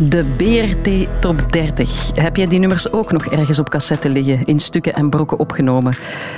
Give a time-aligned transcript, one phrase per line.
[0.00, 2.10] De BRT Top 30.
[2.14, 5.94] Heb jij die nummers ook nog ergens op cassette liggen, in stukken en brokken opgenomen?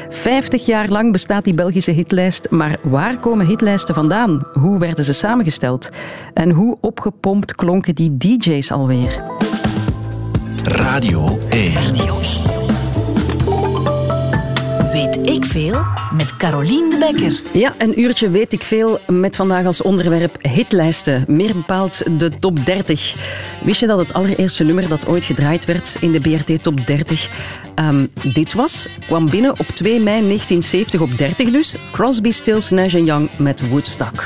[0.08, 4.42] 50 jaar lang bestaat die Belgische hitlijst, maar waar komen hitlijsten vandaan?
[4.52, 5.90] Hoe werden ze samengesteld?
[6.34, 9.22] En hoe opgepompt klonken die DJ's alweer?
[10.64, 12.49] Radio 1.
[15.22, 15.84] Weet ik veel
[16.16, 17.40] met Carolien de Bekker.
[17.52, 21.24] Ja, een uurtje weet ik veel met vandaag als onderwerp hitlijsten.
[21.28, 23.14] Meer bepaald de top 30.
[23.64, 27.28] Wist je dat het allereerste nummer dat ooit gedraaid werd in de BRT top 30
[27.74, 28.88] ehm, dit was?
[29.06, 31.76] Kwam binnen op 2 mei 1970 op 30 dus.
[31.92, 34.24] Crosby, Stills, Nash Young met Woodstock.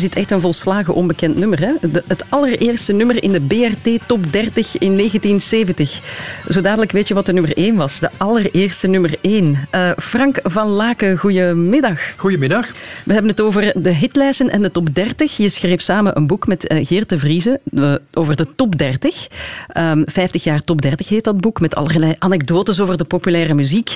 [0.00, 1.60] Mij zit echt een volslagen onbekend nummer.
[1.60, 1.72] Hè?
[2.06, 6.00] het allereerste nummer in de BRT Top 30 in 1970.
[6.48, 8.00] Zo dadelijk weet je wat de nummer 1 was.
[8.00, 9.44] De allereerste nummer 1.
[9.44, 12.00] Uh, eh, Frank van Laken, goedemiddag.
[12.16, 12.66] Goedemiddag.
[13.04, 15.36] We hebben het over de hitlijsten en de top 30.
[15.36, 19.28] Je schreef samen een boek met uh, Geert de Vrieze uh, over de top 30.
[19.76, 23.94] Um, 50 jaar top 30 heet dat boek, met allerlei anekdotes over de populaire muziek.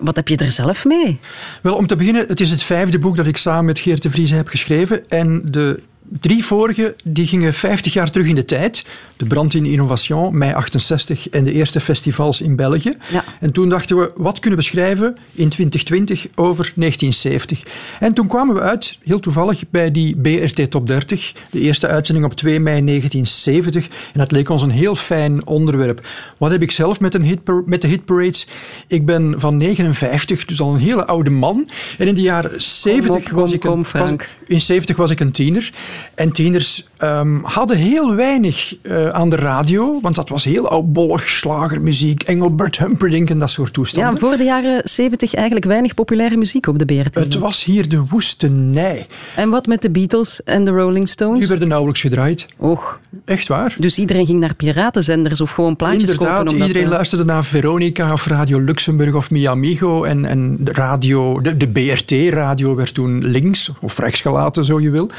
[0.00, 1.20] wat heb je er zelf mee?
[1.62, 4.10] Wel, om te beginnen, het is het vijfde boek dat ik samen met Geert de
[4.10, 5.08] Vrieze heb geschreven.
[5.08, 5.80] En de
[6.20, 8.84] drie vorige die gingen 50 jaar terug in de tijd.
[9.16, 12.96] De brand in Innovation, mei 68 en de eerste festivals in België.
[13.10, 13.24] Ja.
[13.40, 17.62] En toen dachten we, wat kunnen we schrijven in 2020 over 1970?
[18.00, 21.32] En toen kwamen we uit, heel toevallig, bij die BRT Top 30.
[21.50, 23.86] De eerste uitzending op 2 mei 1970.
[23.86, 26.06] En dat leek ons een heel fijn onderwerp.
[26.36, 28.46] Wat heb ik zelf met, een hit, met de hitparades?
[28.86, 31.68] Ik ben van 59, dus al een hele oude man.
[31.98, 34.10] En in de jaren 70 was ik een, was,
[34.46, 35.70] in 70 was ik een tiener.
[36.14, 41.28] En tieners um, hadden heel weinig uh, aan de radio, want dat was heel oudbollig,
[41.28, 44.12] slagermuziek, Engelbert Humperdinck en dat soort toestanden.
[44.12, 47.14] Ja, voor de jaren 70 eigenlijk weinig populaire muziek op de BRT.
[47.14, 49.06] Het was hier de woestenij.
[49.36, 51.38] En wat met de Beatles en de Rolling Stones?
[51.38, 52.46] Die werden nauwelijks gedraaid.
[52.56, 53.00] Och.
[53.24, 53.76] Echt waar.
[53.78, 56.40] Dus iedereen ging naar piratenzenders of gewoon plaatjes Inderdaad, kopen?
[56.40, 61.56] Inderdaad, iedereen luisterde naar Veronica of Radio Luxemburg of Miamigo en, en de radio, de,
[61.56, 65.10] de BRT-radio werd toen links of rechts gelaten, zo je wil.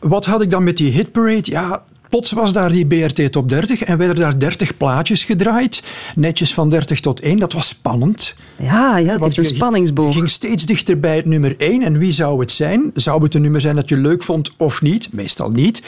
[0.00, 1.50] Wat had ik dan met die hitparade?
[1.50, 5.82] Ja, Plots was daar die BRT Top 30 en werden daar 30 plaatjes gedraaid.
[6.14, 7.38] Netjes van 30 tot 1.
[7.38, 8.36] Dat was spannend.
[8.58, 10.12] Ja, ja het heeft een spanningsboog.
[10.12, 11.82] Je ging steeds dichter bij het nummer 1.
[11.82, 12.90] En wie zou het zijn?
[12.94, 15.12] Zou het een nummer zijn dat je leuk vond of niet?
[15.12, 15.82] Meestal niet.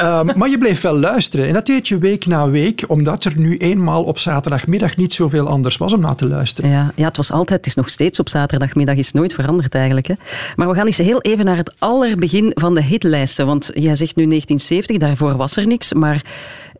[0.00, 1.46] um, maar je bleef wel luisteren.
[1.46, 5.48] En dat deed je week na week, omdat er nu eenmaal op zaterdagmiddag niet zoveel
[5.48, 6.70] anders was om naar te luisteren.
[6.70, 10.06] Ja, ja het was altijd, het is nog steeds op zaterdagmiddag, is nooit veranderd eigenlijk.
[10.06, 10.14] Hè?
[10.56, 13.46] Maar we gaan eens heel even naar het allerbegin van de hitlijsten.
[13.46, 15.92] Want jij zegt nu 1970, daarvoor was er niks.
[15.92, 16.22] Maar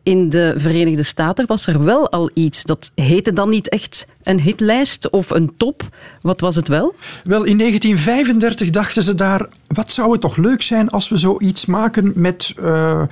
[0.03, 2.63] in de Verenigde Staten was er wel al iets.
[2.63, 5.89] Dat heette dan niet echt een hitlijst of een top.
[6.21, 6.95] Wat was het wel?
[7.23, 9.47] Wel, in 1935 dachten ze daar...
[9.67, 13.03] Wat zou het toch leuk zijn als we zoiets maken met uh,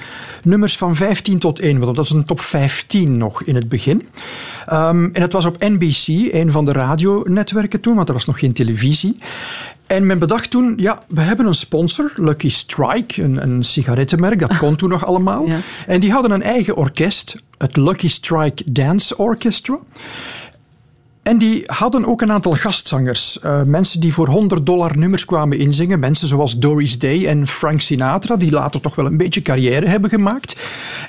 [0.44, 1.80] nummers van 15 tot 1.
[1.80, 4.08] Want dat is een top 15 nog in het begin.
[4.72, 8.40] Um, en het was op NBC, een van de radionetwerken toen, want er was nog
[8.40, 9.18] geen televisie.
[9.90, 14.58] En men bedacht toen, ja, we hebben een sponsor, Lucky Strike, een, een sigarettenmerk, dat
[14.64, 15.48] kon toen nog allemaal.
[15.48, 15.60] Ja.
[15.88, 19.80] En die hadden een eigen orkest, het Lucky Strike Dance Orchestra.
[21.24, 23.40] En die hadden ook een aantal gastzangers.
[23.44, 26.00] Uh, mensen die voor 100 dollar nummers kwamen inzingen.
[26.00, 30.10] Mensen zoals Doris Day en Frank Sinatra, die later toch wel een beetje carrière hebben
[30.10, 30.56] gemaakt.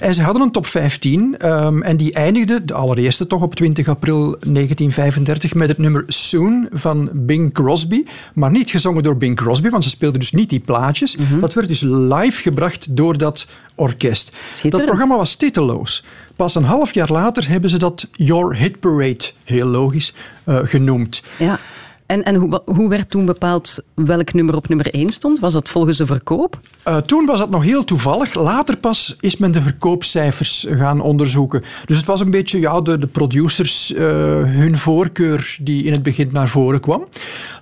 [0.00, 3.54] En ze hadden een top 15 um, ehm, en die eindigde, de allereerste toch op
[3.54, 8.04] 20 april 1935, met het nummer Soon van Bing Crosby.
[8.34, 11.16] Maar niet gezongen door Bing Crosby, want ze speelden dus niet die plaatjes.
[11.16, 11.40] Mm -hmm.
[11.40, 14.32] Dat werd dus live gebracht door dat orkest.
[14.62, 16.04] Dat programma was titeloos.
[16.40, 20.14] Pas een half jaar later hebben ze dat Your Hit Parade, heel logisch,
[20.46, 21.22] uh, genoemd.
[21.38, 21.58] Ja.
[22.06, 25.38] En, en hoe, hoe, werd toen bepaald welk nummer op nummer 1 stond?
[25.38, 26.60] Was dat volgens de verkoop?
[26.88, 28.34] Uh, toen was dat nog heel toevallig.
[28.34, 31.62] Later pas is men de verkoopcijfers gaan onderzoeken.
[31.84, 33.98] Dus het was een beetje ja, de, de producers, uh,
[34.42, 37.04] hun voorkeur die in het begin naar voren kwam.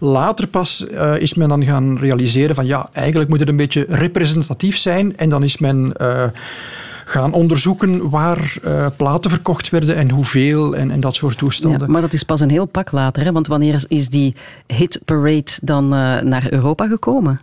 [0.01, 3.87] Later pas uh, is men dan gaan realiseren van ja, eigenlijk moet het een beetje
[3.89, 5.17] representatief zijn.
[5.17, 5.93] En dan is men
[7.08, 11.81] gaan onderzoeken waar uh, platen verkocht werden en hoeveel en, en dat soort toestanden.
[11.81, 13.32] Ja, maar dat is pas een heel pak later, hè?
[13.32, 14.34] want wanneer is die
[14.66, 17.40] hit parade dan uh, naar Europa gekomen?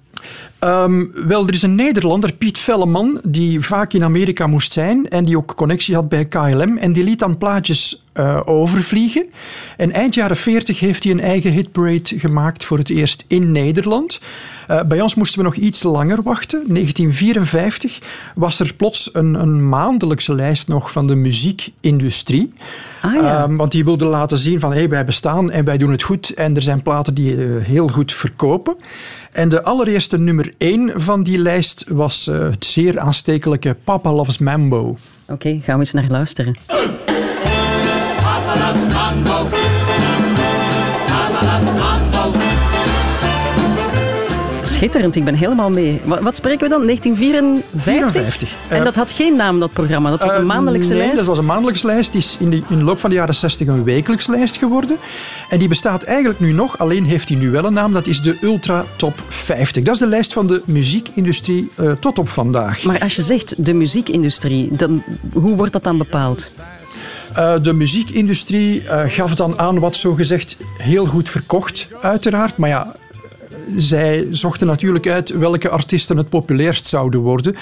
[0.59, 5.25] Um, wel, er is een Nederlander, Piet Velleman, die vaak in Amerika moest zijn en
[5.25, 6.77] die ook connectie had bij KLM.
[6.77, 9.29] En die liet dan plaatjes uh, overvliegen.
[9.77, 14.19] En eind jaren 40 heeft hij een eigen hitparade gemaakt voor het eerst in Nederland.
[14.71, 16.63] Uh, bij ons moesten we nog iets langer wachten.
[16.67, 17.99] 1954
[18.35, 22.53] was er plots een, een maandelijkse lijst nog van de muziekindustrie.
[23.01, 23.43] Ah, ja.
[23.43, 26.29] um, want die wilde laten zien van hey, wij bestaan en wij doen het goed.
[26.33, 28.75] En er zijn platen die uh, heel goed verkopen.
[29.31, 34.37] En de allereerste nummer 1 van die lijst was uh, het zeer aanstekelijke Papa Loves
[34.37, 34.79] Mambo.
[34.79, 34.97] Oké,
[35.27, 36.55] okay, gaan we eens naar luisteren.
[38.19, 39.54] Papa loves Mambo.
[44.75, 46.01] Schitterend, ik ben helemaal mee.
[46.03, 46.83] Wat, wat spreken we dan?
[46.83, 47.81] 1954?
[47.83, 48.49] 54.
[48.69, 50.09] En dat had geen naam, dat programma?
[50.09, 51.17] Dat was een maandelijkse uh, nee, lijst?
[51.17, 52.11] dat was een maandelijkse lijst.
[52.11, 54.97] Die is in de, in de loop van de jaren 60 een wekelijks lijst geworden.
[55.49, 57.93] En die bestaat eigenlijk nu nog, alleen heeft hij nu wel een naam.
[57.93, 59.83] Dat is de Ultra Top 50.
[59.83, 62.83] Dat is de lijst van de muziekindustrie uh, tot op vandaag.
[62.83, 65.03] Maar als je zegt de muziekindustrie, dan,
[65.33, 66.51] hoe wordt dat dan bepaald?
[67.37, 72.57] Uh, de muziekindustrie uh, gaf dan aan wat zogezegd heel goed verkocht, uiteraard.
[72.57, 72.95] Maar ja,
[73.75, 77.55] zij zochten natuurlijk uit welke artiesten het populairst zouden worden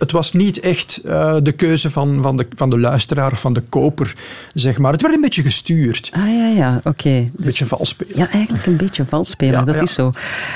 [0.00, 3.52] het was niet echt uh, de keuze van, van, de, van de luisteraar of van
[3.52, 4.14] de koper,
[4.54, 4.92] zeg maar.
[4.92, 6.10] Het werd een beetje gestuurd.
[6.12, 6.88] Ah ja, ja, oké.
[6.88, 7.16] Okay.
[7.16, 8.18] Een dus, beetje vals spelen.
[8.18, 9.80] Ja, eigenlijk een beetje vals spelen, ja, dat ja.
[9.80, 10.12] is zo.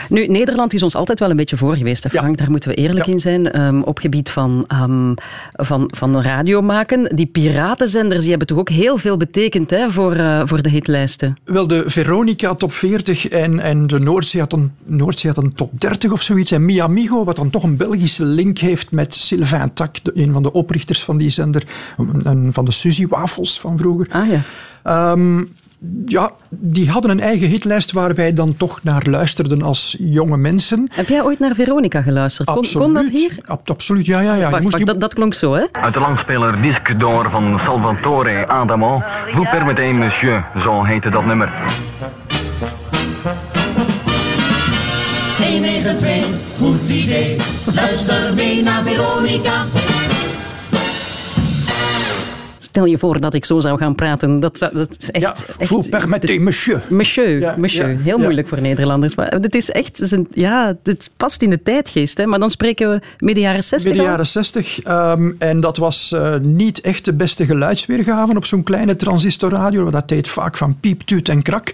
[0.08, 2.30] Nu, Nederland is ons altijd wel een beetje voor geweest, Frank.
[2.30, 2.36] Ja.
[2.36, 3.60] Daar moeten we eerlijk in zijn.
[3.60, 5.14] Um, op gebied van, um,
[5.52, 7.16] van, van radio maken.
[7.16, 11.36] Die piratenzenders die hebben toch ook heel veel betekend hè, voor, uh, voor de hitlijsten?
[11.44, 15.80] Wel, de Veronica top 40 en, en de Noordzee had, een, Noordzee had een top
[15.80, 16.50] 30 of zoiets.
[16.50, 20.52] En Miamigo, wat dan toch een Belgische link heeft met Sylvain Tak, een van de
[20.52, 21.66] oprichters van die zender,
[22.22, 24.06] en van de Suzy Wafels van vroeger.
[24.10, 24.40] Ah ja.
[25.12, 25.52] Um,
[26.06, 30.88] ja, die hadden een eigen hitlijst waar wij dan toch naar luisterden als jonge mensen.
[30.92, 32.48] Heb jij ooit naar Veronica geluisterd?
[32.48, 33.38] Kon, absoluut, kon dat hier?
[33.44, 34.20] Ab absoluut, ja.
[34.20, 34.50] ja, ja.
[34.50, 35.64] Wacht, wacht, dat, dat, klonk zo, hè?
[35.72, 39.02] Uit de langspeler Disque d'Or van Salvatore Adamo.
[39.34, 41.52] Vous permettez, monsieur, zo heette dat nummer.
[45.54, 47.36] Hey, 292, goed idee.
[47.74, 49.83] Luister mee naar Veronica.
[52.74, 54.40] Stel je voor dat ik zo zou gaan praten.
[54.40, 55.22] Dat, zou, dat is echt...
[55.24, 56.82] Ja, echt vous permettez, monsieur.
[56.88, 57.90] Monsieur, Ja, monsieur.
[57.90, 59.14] ja, Heel moeilijk voor Nederlanders.
[59.14, 60.16] Maar het is echt...
[60.30, 62.16] ja, het past in de tijdgeest.
[62.16, 62.26] Hè?
[62.26, 64.80] Maar dan spreken we midden jaren 60 Midden jaren 60.
[64.82, 69.90] ehm, en dat was eh, niet echt de beste geluidsweergave op zo'n kleine transistorradio.
[69.90, 71.72] Dat deed vaak van piep, tuut en krak.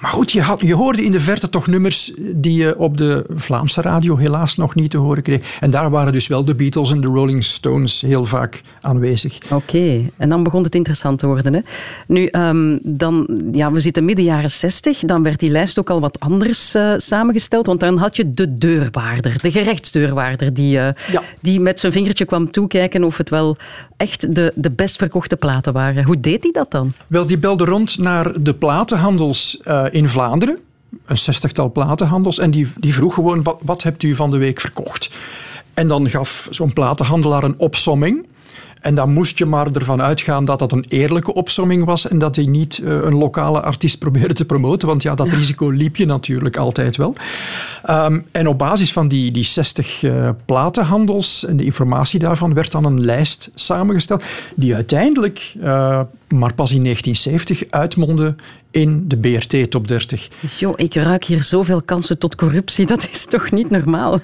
[0.00, 3.24] Maar goed, je, had, je hoorde in de verte toch nummers die je op de
[3.34, 5.40] Vlaamse radio helaas nog niet te horen kreeg.
[5.60, 9.38] En daar waren dus wel de Beatles en de Rolling Stones heel vaak aanwezig.
[9.50, 11.54] Oké, en dan begon het interessant te worden.
[11.54, 11.60] Hè?
[12.06, 14.98] Nu, ehm, dan, ja, we zitten midden jaren 60.
[14.98, 17.66] Dan werd die lijst ook al wat anders eh, samengesteld.
[17.66, 21.22] Want dan had je de deurwaarder, de gerechtsdeurwaarder, die, eh, Ja.
[21.40, 23.56] die met zijn vingertje kwam toekijken of het wel
[23.96, 26.04] echt de, de best verkochte platen waren.
[26.04, 26.92] Hoe deed hij dat dan?
[27.08, 30.58] Wel, die belde rond naar de platenhandels eh, in Vlaanderen.
[31.06, 32.38] Een zestigtal platenhandels.
[32.38, 35.10] En die, die vroeg gewoon, wat, wat hebt u van de week verkocht?
[35.74, 38.26] En dan gaf zo'n platenhandelaar een opsomming.
[38.80, 42.36] En dan moest je maar ervan uitgaan dat dat een eerlijke opsomming was en dat
[42.36, 46.06] hij niet eh, een lokale artiest probeerde te promoten, want ja, dat risico liep je
[46.06, 47.14] natuurlijk altijd wel.
[47.82, 52.72] Ehm, en op basis van die, die 60 eh, platenhandels en de informatie daarvan werd
[52.72, 54.22] dan een lijst samengesteld
[54.54, 56.00] die uiteindelijk, eh,
[56.34, 58.34] maar pas in 1970, uitmondde
[58.70, 60.28] in de BRT Top 30.
[60.58, 62.86] Jo, ik ruik hier zoveel kansen tot corruptie.
[62.86, 64.20] Dat is toch niet normaal?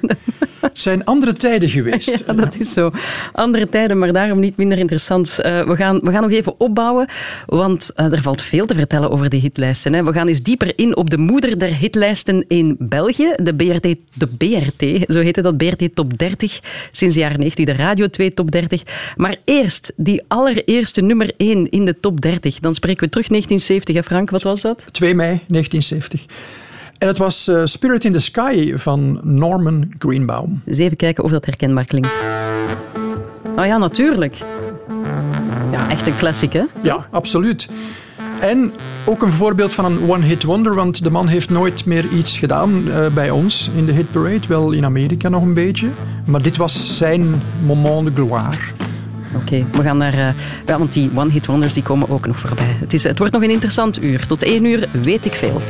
[0.60, 2.24] Het zijn andere tijden geweest.
[2.26, 2.90] Ja, dat is zo.
[3.32, 5.38] Andere tijden, maar daarom niet minder interessant.
[5.38, 7.08] Eh, we, gaan, we gaan nog even opbouwen,
[7.46, 9.92] want eh, er valt veel te vertellen over die hitlijsten.
[9.92, 10.04] Hè.
[10.04, 14.26] We gaan eens dieper in op de moeder der hitlijsten in België, de BRT, de
[14.26, 16.60] BRT, zo heette dat, BRT Top 30,
[16.92, 18.82] sinds de jaren 90, de Radio 2 Top 30.
[19.16, 22.60] Maar eerst die allereerste nummer 1 in de Top 30.
[22.60, 24.86] Dan spreken we terug 1970, hè Frank, wat was dat?
[24.92, 26.24] 2 mei 1970.
[26.98, 30.62] En het was eh, Spirit in the Sky van Norman Greenbaum.
[30.64, 32.14] Dus even kijken of dat herkenbaar klinkt.
[33.56, 34.36] Oh ja, natuurlijk.
[35.72, 36.62] Ja, echt een classic, hè?
[36.82, 37.68] Ja, absoluut.
[38.40, 38.72] En
[39.04, 42.90] ook een voorbeeld van een one-hit wonder, want de man heeft nooit meer iets gedaan
[42.90, 44.48] eh, bij ons in de hit parade.
[44.48, 45.90] Wel in Amerika nog een beetje.
[46.26, 48.58] Maar dit was zijn moment de gloire.
[49.34, 50.34] Oké, we gaan naar...
[50.66, 52.76] ja, want die one-hit wonders die komen ook nog voorbij.
[52.78, 54.26] Het, is, het wordt nog een interessant uur.
[54.26, 55.62] Tot één uur weet ik veel.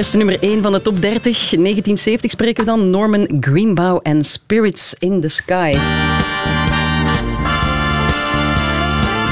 [0.00, 1.22] Allereerste nummer 1 van de top 30.
[1.38, 2.90] 1970 spreken we dan.
[2.90, 5.76] Norman Greenbaum en Spirits in the Sky.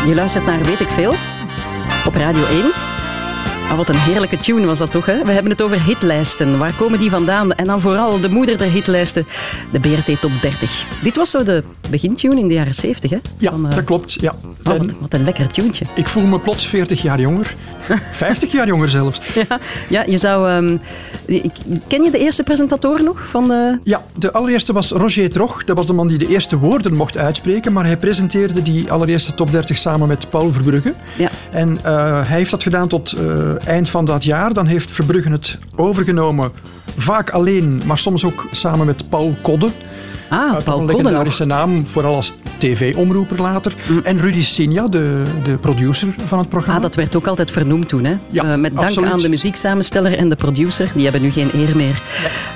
[0.06, 1.14] Je luistert naar Weet ik Veel
[2.06, 2.62] op Radio 1.
[3.68, 5.24] Ah, wat een heerlijke tune was dat toch, hè?
[5.24, 6.58] We hebben het over hitlijsten.
[6.58, 7.52] Waar komen die vandaan?
[7.54, 9.26] En dan vooral de moeder der hitlijsten,
[9.72, 10.86] de BRT Top 30.
[11.02, 13.18] Dit was zo de begintune in de jaren 70, hè?
[13.38, 14.16] Ja, Van, eh, dat klopt.
[14.20, 14.34] Ja.
[14.42, 15.84] oh, wat, wat een lekker tuentje.
[15.94, 17.54] ik voel me plots 40 jaar jonger.
[18.12, 19.20] 50 jaar jonger zelfs.
[19.34, 20.48] Ja, ja je zou...
[20.48, 20.76] ehm,
[21.86, 23.26] ken je de eerste presentator nog?
[23.30, 23.78] Van de...
[23.82, 25.64] Ja, de allereerste was Roger Trog.
[25.64, 27.72] Dat was de man die de eerste woorden mocht uitspreken.
[27.72, 30.94] Maar hij presenteerde die allereerste top 30 samen met Paul Verbrugge.
[31.16, 31.30] Ja.
[31.50, 34.52] En eh, hij heeft dat gedaan tot eh, eind van dat jaar.
[34.52, 36.52] Dan heeft Verbrugge het overgenomen.
[36.96, 39.70] Vaak alleen, maar soms ook samen met Paul Kodde.
[40.28, 43.74] Ah, Uit Paul een legendarische naam, vooral als tv-omroeper later.
[44.02, 46.76] En Rudy Sinja, de, de producer van het programma.
[46.76, 48.04] Ah, dat werd ook altijd vernoemd toen.
[48.04, 48.16] Hè?
[48.30, 49.10] Ja, Eh, met dank absoluut.
[49.10, 50.90] aan de muzieksamensteller en de producer.
[50.94, 52.02] Die hebben nu geen eer meer.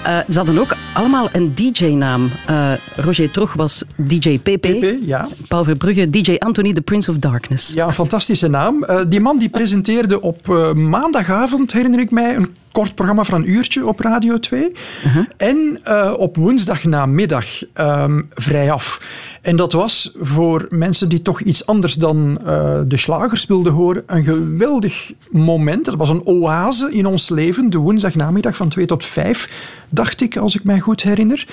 [0.04, 2.28] Eh, ze hadden ook allemaal een DJ-naam.
[2.46, 4.60] Eh, Roger Trog was DJ PP.
[4.60, 5.28] PP, ja.
[5.48, 7.72] Paul Verbrugge, DJ Anthony, the Prince of Darkness.
[7.72, 8.86] Ja, een fantastische naam.
[9.08, 13.86] Die man die presenteerde op maandagavond, herinner ik mij, een kort programma van een uurtje
[13.86, 14.72] op Radio 2.
[15.36, 19.00] En eh, op woensdagnamiddag ehm vrijaf.
[19.42, 24.02] En dat was voor mensen die toch iets anders dan eh, de slagers wilden horen,
[24.06, 25.86] een geweldig moment.
[25.86, 29.48] Het was een oase in ons leven, de woensdagnamiddag van 2 tot 5,
[29.90, 31.46] dacht ik, als ik mij goed herinner.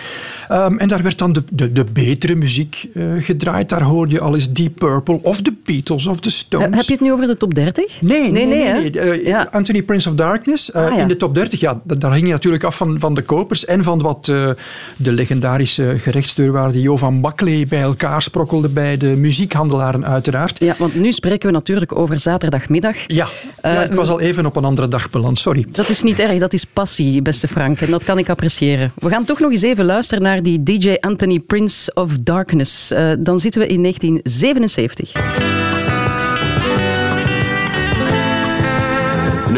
[0.47, 3.69] Ehm, en daar werd dan de, de, de betere muziek eh, gedraaid.
[3.69, 6.75] Daar hoorde je al eens Deep Purple of de Beatles of de Stones.
[6.75, 8.01] Heb je het nu over de top 30?
[8.01, 8.63] Nee, nee, nee.
[8.63, 8.79] hè?
[8.79, 9.25] nee.
[9.25, 9.47] Ja.
[9.51, 10.73] Anthony Prince of Darkness.
[10.73, 11.05] Ah, ja.
[11.09, 13.83] De top 30, ja, da- daar hing je natuurlijk af van, van de kopers en
[13.83, 14.49] van wat eh,
[14.97, 20.59] de legendarische gerechtsdeurwaarde Jo van Bakley bij elkaar sprokkelde bij de muziekhandelaren uiteraard.
[20.59, 22.95] Ja, want nu spreken we natuurlijk over zaterdagmiddag.
[23.07, 23.27] Ja,
[23.61, 25.65] ja Eh, ik was al even op een andere dag beland, sorry.
[25.71, 27.81] Dat is niet erg, dat is passie, beste Frank.
[27.81, 28.91] En dat kan ik appreciëren.
[28.99, 32.91] We gaan toch nog eens even luisteren naar die DJ Anthony Prince of Darkness.
[32.91, 35.58] Eh, dan zitten we in 1977.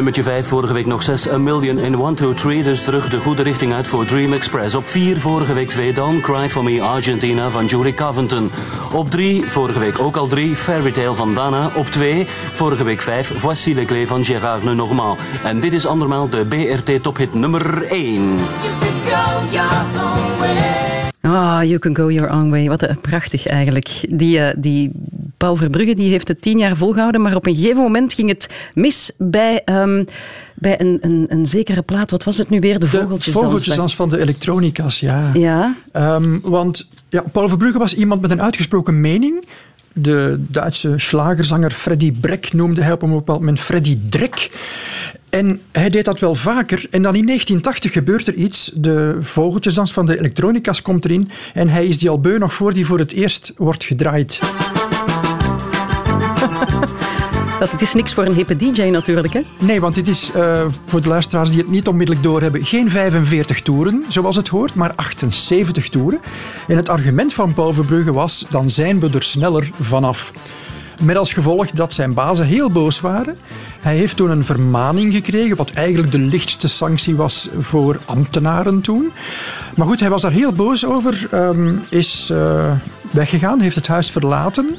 [0.02, 2.64] Nummertje 5, vorige week nog 6, A Million in 1, 2, 3.
[2.64, 4.76] Dus terug de goede richting uit voor Dream Express.
[4.76, 8.52] Op 4, vorige week 2, Don't Cry For Me Argentina van Julie Covington.
[8.94, 11.70] Op 3, vorige week ook al 3, Fairy Tale van Dana.
[11.76, 15.20] Op 2, vorige week 5, Voici les clés van Gérard Lenormand.
[15.44, 18.38] En dit is andermaal de BRT tophit nummer 1.
[21.22, 22.68] Ah, You Can Go Your Own Way.
[22.68, 24.06] Wat prachtig eigenlijk.
[24.10, 24.92] Die, eh, die
[25.42, 28.50] Paul Verbrugge die heeft het tien jaar volgehouden, maar op een gegeven moment ging het
[28.74, 30.04] mis bij, ehm,
[30.56, 32.12] bij een, een, een zekere plaat.
[32.12, 32.74] Wat was het nu weer?
[32.74, 33.46] De De vogeltjesdans.
[33.46, 35.32] vogeltjesdans van de elektronica's, ja.
[35.34, 39.46] Ja, Ehm, want ja, Paul Verbrugge was iemand met een uitgesproken mening.
[39.94, 44.52] De Duitse slagerzanger Freddy Breck noemde hij op een bepaald moment Freddy Drek.
[45.30, 46.86] En hij deed dat wel vaker.
[46.90, 48.72] En dan in 1980 gebeurt er iets.
[48.76, 51.30] De vogeltjesdans van de elektronica's komt erin.
[51.54, 54.40] En hij is die al beu nog voor die voor het eerst wordt gedraaid.
[57.60, 59.34] dat, het is niks voor een hippe DJ natuurlijk.
[59.34, 59.42] Hè?
[59.60, 63.62] Nee, want dit is eh, voor de luisteraars die het niet onmiddellijk doorhebben geen 45
[63.62, 66.20] toeren, zoals het hoort, maar 78 toeren.
[66.68, 70.34] En het argument van Paul Verbrugge was, dan zijn we er sneller vanaf.
[71.02, 73.38] Met als gevolg dat zijn bazen heel boos waren.
[73.80, 79.12] Hij heeft toen een vermaning gekregen, wat eigenlijk de lichtste sanctie was voor ambtenaren toen.
[79.76, 82.72] Maar goed, hij was daar heel boos over, ehm, is eh,
[83.12, 84.76] weggegaan, heeft het huis verlaten.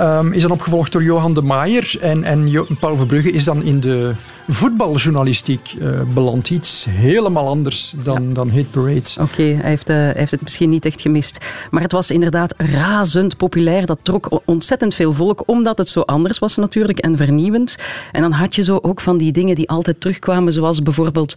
[0.00, 1.96] Ehm, is dan opgevolgd door Johan de Maaier.
[2.00, 4.12] En, en Paul Verbrugge is dan in de
[4.48, 6.50] voetbaljournalistiek eh, beland.
[6.50, 9.16] Iets helemaal anders dan, dan hit parades.
[9.18, 11.38] Oké, hij, heeft, eh, hij heeft het misschien niet echt gemist.
[11.70, 13.86] Maar het was inderdaad razend populair.
[13.86, 17.76] Dat trok ontzettend veel volk, omdat het zo anders was natuurlijk en vernieuwend.
[18.12, 21.36] En dan had je zo ook van die dingen die altijd terugkwamen, zoals bijvoorbeeld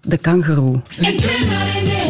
[0.00, 0.80] de kangeroe.
[0.96, 2.09] De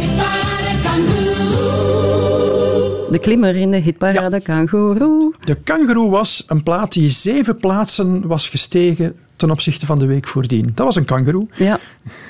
[3.19, 5.35] klimmer in de hitparade kangeroe.
[5.45, 10.29] De Kangaroo was een plaat die zeven plaatsen was gestegen ten opzichte van de week
[10.29, 10.73] voordien.
[10.75, 11.49] Dat was een kangaroo.
[11.57, 11.81] Ja,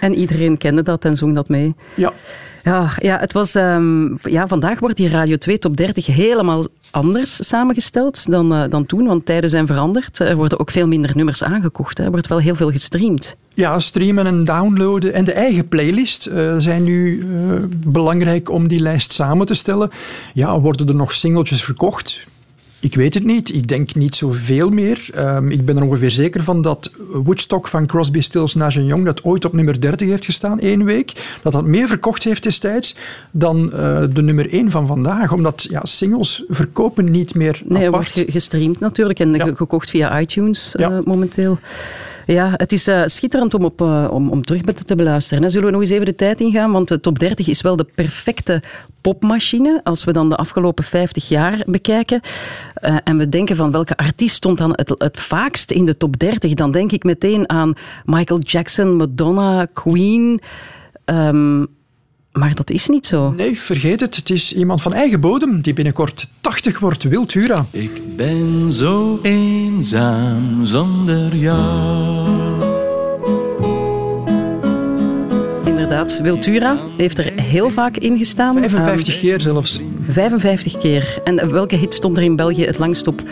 [0.01, 1.75] en iedereen kende dat en zong dat mee.
[1.95, 2.13] Ja,
[2.65, 7.49] Ja, ja, het was, ehm, ja, vandaag wordt die Radio 2 Top 30 helemaal anders
[7.49, 10.19] samengesteld dan, eh, dan toen, want tijden zijn veranderd.
[10.19, 11.99] Er worden ook veel minder nummers aangekocht.
[11.99, 12.05] hè.
[12.05, 13.37] Er wordt wel heel veel gestreamd.
[13.55, 18.81] Ja, streamen en downloaden en de eigen playlist eh, zijn nu eh, belangrijk om die
[18.81, 19.91] lijst samen te stellen.
[20.35, 22.27] Ja, worden er nog singeltjes verkocht?
[22.81, 23.55] Ik weet het niet.
[23.55, 25.09] Ik denk niet zoveel meer.
[25.15, 29.25] Ehm, ik ben er ongeveer zeker van dat Woodstock van Crosby, Stills, Nash Young, dat
[29.25, 31.13] ooit op nummer 30 heeft gestaan, één week,
[31.43, 32.95] dat dat meer verkocht heeft destijds
[33.31, 35.33] dan eh, de nummer 1 van vandaag.
[35.33, 37.93] Omdat ja, singles verkopen niet meer Nee, apart.
[38.15, 39.53] wordt ge- gestreamd natuurlijk en Ja.
[39.55, 40.91] gekocht via iTunes Ja.
[40.91, 41.59] eh, momenteel.
[42.33, 45.51] Ja, het is eh, schitterend om, op, eh, om, om terug te beluisteren.
[45.51, 46.73] Zullen we nog eens even de tijd ingaan?
[46.73, 48.63] Want de top 30 is wel de perfecte
[49.01, 49.81] popmachine.
[49.85, 52.21] Als we dan de afgelopen 50 jaar bekijken
[52.75, 56.19] eh, en we denken van welke artiest stond dan het, het vaakst in de top
[56.19, 60.41] 30, dan denk ik meteen aan Michael Jackson, Madonna, Queen.
[61.05, 61.65] Ehm,
[62.41, 63.31] maar dat is niet zo.
[63.31, 64.17] Nee, vergeet het.
[64.17, 67.03] Het is iemand van eigen bodem die binnenkort 80 wordt.
[67.03, 67.67] Wiltura.
[67.71, 72.30] Ik ben zo eenzaam zonder jou.
[75.91, 78.55] Inderdaad, Wiltura heeft er heel vaak in gestaan.
[78.55, 79.79] 55 keer zelfs.
[79.79, 81.19] Ehm, 55 keer.
[81.25, 83.23] En welke hit stond er in België het langst op,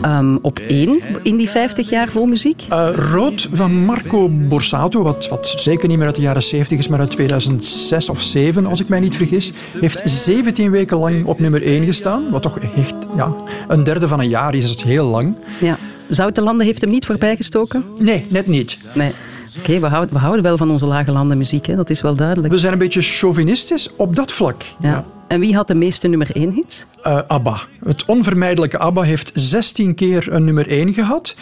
[0.00, 2.62] ehm, op één in die 50 jaar vol muziek?
[2.68, 6.88] Eh, Rood van Marco Borsato, wat, wat zeker niet meer uit de jaren 70 is,
[6.88, 11.40] maar uit 2006 of 2007, als ik mij niet vergis, heeft 17 weken lang op
[11.40, 12.30] nummer 1 gestaan.
[12.30, 13.34] Wat toch echt ja,
[13.68, 15.36] een derde van een jaar is, dat heel lang.
[15.60, 15.78] Ja.
[16.08, 17.84] Zoutelanden heeft hem niet voorbijgestoken?
[17.98, 18.78] Nee, net niet.
[18.94, 19.12] Nee.
[19.58, 21.76] Oké, we, houden, we houden wel van onze lage landenmuziek, hè?
[21.76, 22.52] dat is wel duidelijk.
[22.52, 24.62] We zijn een beetje chauvinistisch op dat vlak.
[24.80, 25.04] Ja.
[25.28, 26.86] En wie had de meeste nummer 1 hits?
[27.02, 27.60] Eh, ABBA.
[27.84, 31.36] Het onvermijdelijke ABBA heeft 16 keer een nummer 1 gehad.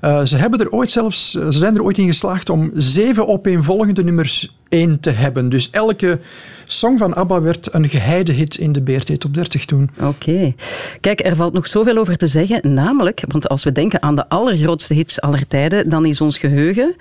[0.00, 4.04] Eh, ze, hebben er ooit zelfs, ze zijn er ooit in geslaagd om zeven opeenvolgende
[4.04, 5.48] nummers 1 te hebben.
[5.48, 6.20] Dus elke
[6.64, 9.90] song van ABBA werd een geheide hit in de BRT Top 30 toen.
[10.00, 10.54] Oké.
[11.00, 12.74] Kijk, er valt nog zoveel over te zeggen.
[12.74, 16.94] Namelijk, want als we denken aan de allergrootste hits aller tijden, dan is ons geheugen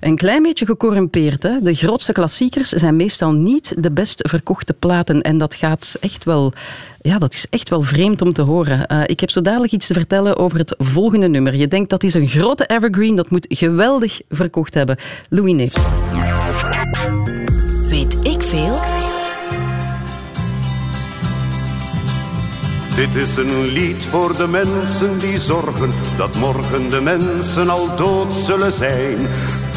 [0.00, 1.42] een klein beetje gecorrumpeerd.
[1.42, 1.60] Hè?
[1.60, 5.20] De grootste klassiekers zijn meestal niet de best verkochte platen.
[5.20, 6.52] En dat gaat echt wel...
[7.00, 8.86] Ja, dat is echt wel vreemd om te horen.
[8.92, 11.54] Uh, ik heb zo dadelijk iets te vertellen over het volgende nummer.
[11.54, 14.96] Je denkt dat is een grote evergreen, dat moet geweldig verkocht hebben.
[15.28, 15.82] Louis Neefs.
[17.88, 18.78] Weet ik veel?
[22.96, 28.34] Dit is een lied voor de mensen die zorgen dat morgen de mensen al dood
[28.34, 29.18] zullen zijn.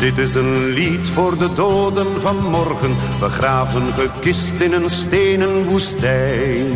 [0.03, 6.71] Dit is een lied voor de doden van morgen, begraven gekist in een stenen woestijn.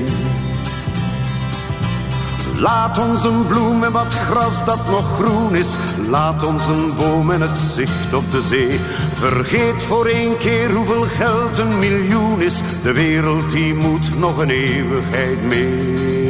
[2.60, 5.76] Laat ons een bloem en wat gras dat nog groen is.
[6.10, 8.80] Laat ons een boom en het zicht op de zee.
[9.13, 12.62] Vergeet voor één keer hoeveel geld een miljoen is.
[12.84, 16.27] De wereld die moet nog een eeuwigheid mee.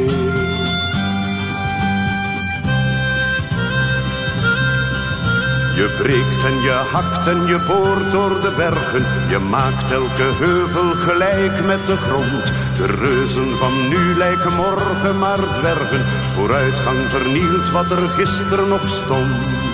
[5.78, 9.04] Je breekt en je hakt en je boort door de bergen.
[9.28, 12.44] Je maakt elke heuvel gelijk met de grond.
[12.76, 16.04] De reuzen van nu lijken morgen maar dwergen.
[16.34, 19.67] Vooruitgang vernielt wat er gisteren nog stond.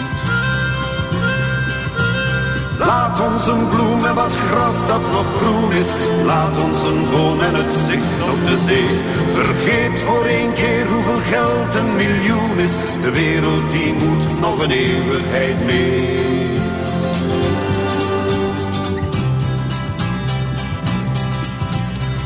[2.87, 5.90] Laat ons een bloem en wat gras dat nog groen is.
[6.25, 8.99] Laat ons een boom en het zicht op de zee.
[9.35, 12.75] Vergeet voor één keer hoeveel geld een miljoen is.
[13.03, 16.43] De wereld die moet nog een eeuwigheid mee.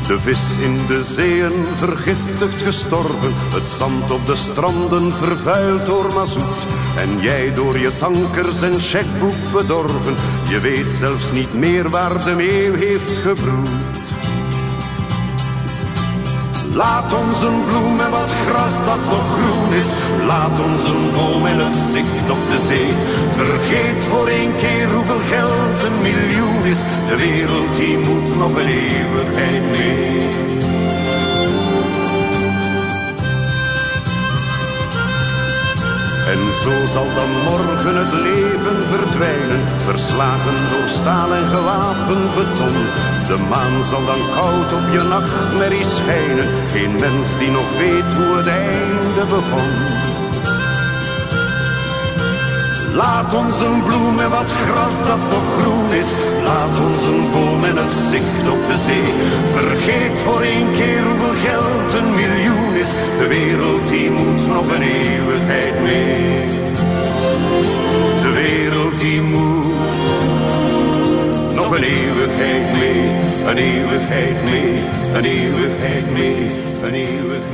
[0.09, 3.33] De vis in de zeeën vergiftigd gestorven.
[3.33, 6.65] Het zand op de stranden vervuild door mazoet.
[6.97, 10.15] En jij door je tankers en checkboek bedorven.
[10.47, 13.69] Je weet zelfs niet meer waar de meeuw heeft gebroed.
[16.73, 19.89] Laat ons een bloem en wat gras dat nog groen is.
[20.29, 22.91] Laat ons een boom en het zicht op de zee.
[23.35, 26.81] Vergeet voor één keer hoeveel geld een miljoen is.
[27.09, 30.29] De wereld die moet nog een eeuwigheid mee.
[36.33, 42.77] En zo zal dan morgen het leven verdwijnen, verslagen door staal en gewapend beton.
[43.29, 48.37] De maan zal dan koud op je nachtmerrie schijnen, geen mens die nog weet hoe
[48.37, 50.18] het einde begon.
[52.95, 56.11] Laat ons een wat gras dat nog groen is.
[56.43, 59.13] Laat ons een boom en het zicht op de zee.
[59.55, 62.91] Vergeet voor één keer hoeveel geld een miljoen is.
[63.19, 66.43] De wereld die moet nog een eeuwigheid mee.
[68.21, 69.68] De wereld die moet
[71.69, 73.01] nog een eeuwigheid mee.
[73.45, 74.83] Een eeuwigheid mee.
[75.13, 76.47] Een eeuwigheid mee.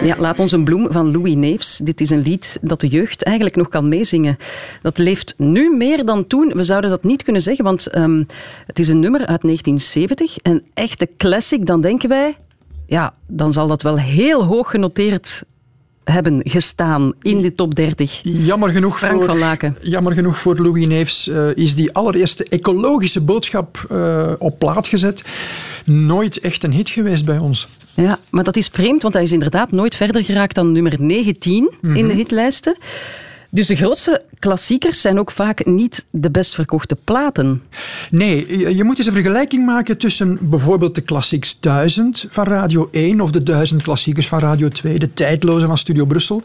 [0.04, 1.78] Ja, laat ons een bloem van Louis Neefs.
[1.78, 4.38] Dit is een lied dat de jeugd eigenlijk nog kan meezingen.
[4.82, 6.52] Dat leeft nu meer dan toen.
[6.56, 8.24] We zouden dat niet kunnen zeggen, want ehm,
[8.66, 10.38] het is een nummer uit 1970.
[10.42, 11.66] Een echte classic.
[11.66, 12.38] Dan denken wij,
[12.86, 15.44] ja, dan zal dat wel heel hoog genoteerd
[16.06, 18.20] hebben gestaan in de top 30.
[18.24, 19.78] Jammer genoeg, Frank voor, van Laken.
[19.82, 25.24] jammer genoeg voor Louis Neefs eh, is die allereerste ecologische boodschap eh, op plaat gezet.
[25.86, 27.68] Nooit echt een hit geweest bij ons.
[27.94, 31.74] Ja, maar dat is vreemd, want hij is inderdaad nooit verder geraakt dan nummer 19
[31.82, 32.78] in de hitlijsten.
[33.56, 37.62] Dus de grootste klassiekers zijn ook vaak niet de best verkochte platen.
[38.12, 43.22] Nee, je, moet eens een vergelijking maken tussen bijvoorbeeld de Classics 1000 van Radio 1
[43.22, 46.44] of de 1000 klassiekers van Radio 2, de tijdloze van Studio Brussel,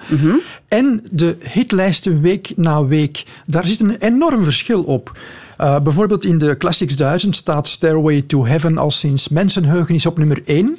[0.68, 3.24] en de hitlijsten week na week.
[3.46, 5.18] Daar zit een enorm verschil op.
[5.60, 10.18] Uh, bijvoorbeeld in de Classics 1000 staat Stairway to Heaven al sinds mensenheugen is op
[10.18, 10.78] nummer 1.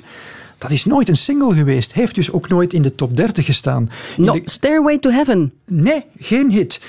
[0.61, 1.93] Dat is nooit een single geweest.
[1.93, 3.89] Heeft dus ook nooit in de top 30 gestaan.
[4.17, 5.53] In No, de- Stairway to Heaven.
[5.65, 6.81] Nee, geen hit.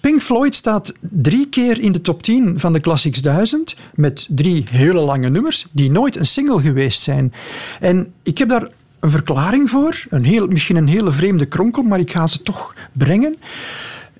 [0.00, 4.64] Pink Floyd staat drie keer in de top 10 van de Classics 1000 met drie
[4.70, 7.32] hele lange nummers die nooit een single geweest zijn.
[7.80, 8.68] En ik heb daar
[9.00, 12.74] een verklaring voor, een heel, misschien een hele vreemde kronkel, maar ik ga ze toch
[12.92, 13.34] brengen.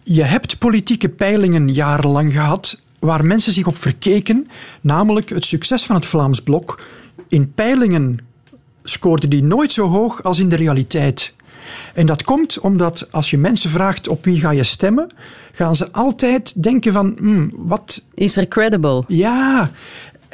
[0.03, 4.49] Je hebt politieke peilingen jarenlang gehad waar mensen zich op verkeken,
[4.81, 6.81] namelijk het succes van het Vlaams Blok.
[7.29, 8.19] In peilingen
[8.91, 11.35] scoorde die nooit zo hoog als in de realiteit.
[11.95, 15.11] En dat komt omdat als je mensen vraagt op wie ga je stemmen,
[15.53, 18.03] gaan ze altijd denken van, hmm, wat...
[18.15, 19.05] Is er credible?
[19.09, 19.71] Ja,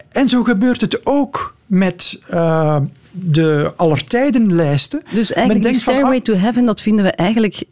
[0.08, 5.02] en zo gebeurt het ook met eh, de allertijdenlijsten.
[5.12, 7.62] Dus Men eigenlijk die denkt van, Stairway ah, to Heaven, dat vinden we eigenlijk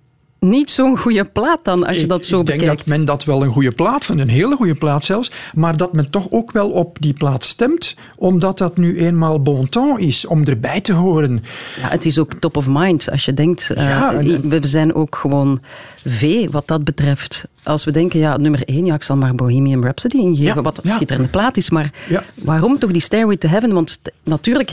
[0.44, 2.86] niet zo'n goede plaat dan, als je dat zo ik denk bekijkt.
[2.86, 5.92] dat men dat wel een goede plaat vindt, een hele goede plaat zelfs, maar dat
[5.92, 10.26] men toch ook wel op die plaat stemt, omdat dat nu eenmaal bon ton is
[10.26, 11.42] om erbij te horen.
[11.80, 13.10] Ja, het is ook top of mind.
[13.10, 15.60] Als je denkt, eh, Ja, en- we zijn ook gewoon
[16.04, 17.44] V wat dat betreft.
[17.62, 20.76] Als we denken, ja, nummer één, ja, ik zal maar Bohemian Rhapsody ingeven, Ja, wat
[20.78, 20.94] een ja.
[20.94, 21.70] schitterende plaat is.
[21.70, 21.92] Maar
[22.34, 23.72] waarom toch die Stairway to Heaven?
[23.72, 24.72] Want natuurlijk,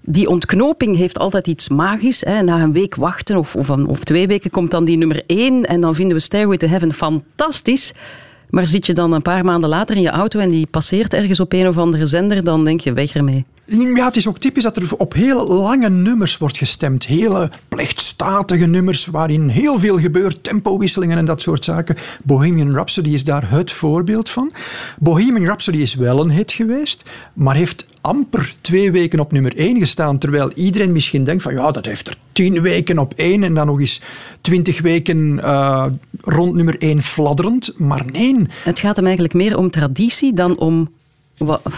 [0.00, 2.20] die ontknoping heeft altijd iets magisch.
[2.20, 2.42] Hè.
[2.42, 5.80] Na een week wachten of, of, of twee weken komt dan die nummer één en
[5.80, 7.92] dan vinden we Stairway to Heaven fantastisch.
[8.50, 11.40] Maar zit je dan een paar maanden later in je auto en die passeert ergens
[11.40, 13.44] op een of andere zender, dan denk je, weg ermee.
[13.68, 17.06] Ja, het is ook typisch dat er op heel lange nummers wordt gestemd.
[17.06, 21.96] Hele plechtstatige nummers waarin heel veel gebeurt, tempowisselingen en dat soort zaken.
[22.24, 24.52] Bohemian Rhapsody is daar het voorbeeld van.
[24.98, 29.78] Bohemian Rhapsody is wel een hit geweest, maar heeft amper twee weken op nummer één
[29.78, 33.54] gestaan, terwijl iedereen misschien denkt van ja, dat heeft er tien weken op één en
[33.54, 34.00] dan nog eens
[34.40, 35.86] twintig weken eh,
[36.20, 37.74] rond nummer één fladderend.
[37.78, 40.90] Maar nee, Het gaat hem eigenlijk meer om traditie dan om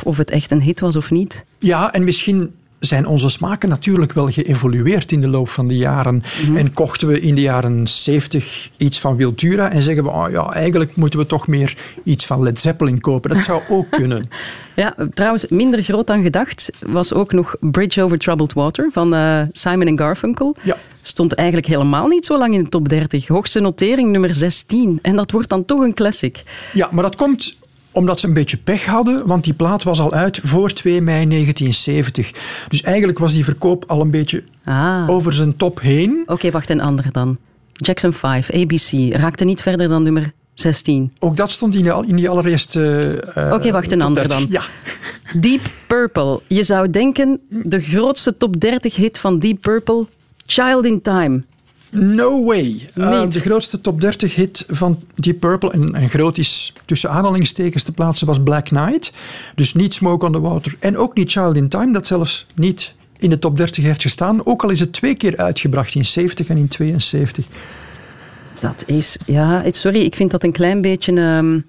[0.02, 1.44] of het echt een hit was of niet.
[1.58, 6.22] Ja, en misschien zijn onze smaken natuurlijk wel geëvolueerd in de loop van de jaren.
[6.54, 10.52] En kochten we in de jaren 70 iets van Wiltura en zeggen we, oh ja,
[10.52, 13.30] eigenlijk moeten we toch meer iets van Led Zeppelin kopen.
[13.30, 14.28] Dat zou ook kunnen.
[14.76, 19.42] Ja, trouwens, minder groot dan gedacht was ook nog Bridge Over Troubled Water van eh,
[19.52, 20.56] Simon Garfunkel.
[20.62, 20.76] Ja.
[21.02, 23.26] Stond eigenlijk helemaal niet zo lang in de top 30.
[23.26, 24.98] Hoogste notering nummer 16.
[25.02, 26.42] En dat wordt dan toch een classic.
[26.72, 27.56] Ja, maar dat komt
[27.98, 31.26] omdat ze een beetje pech hadden, want die plaat was al uit voor 2 mei
[31.28, 32.32] 1970.
[32.68, 35.08] Dus eigenlijk was die verkoop al een beetje Ah.
[35.08, 36.22] over zijn top heen.
[36.26, 37.38] Oké, wacht, een andere dan.
[37.72, 41.12] Jackson 5, ABC, raakte niet verder dan nummer 16.
[41.18, 43.10] Ook dat stond in, in die allereerste...
[43.34, 44.48] eh, Oké, wacht, een ander 30.
[44.48, 44.60] dan.
[44.62, 45.40] Ja.
[45.40, 46.40] Deep Purple.
[46.48, 50.06] Je zou denken, de grootste top 30 hit van Deep Purple,
[50.46, 51.42] Child in Time.
[51.90, 52.88] No way.
[52.94, 57.82] Uh, de grootste top 30 hit van Deep Purple, en, en groot is tussen aanhalingstekens
[57.82, 59.12] te plaatsen, was Black Knight.
[59.54, 62.94] Dus niet Smoke on the Water en ook niet Child in Time, dat zelfs niet
[63.18, 64.46] in de top 30 heeft gestaan.
[64.46, 67.44] Ook al is het twee keer uitgebracht, in 70 en in 72.
[68.60, 71.60] Dat is, ja, sorry, ik vind dat een klein beetje ehm,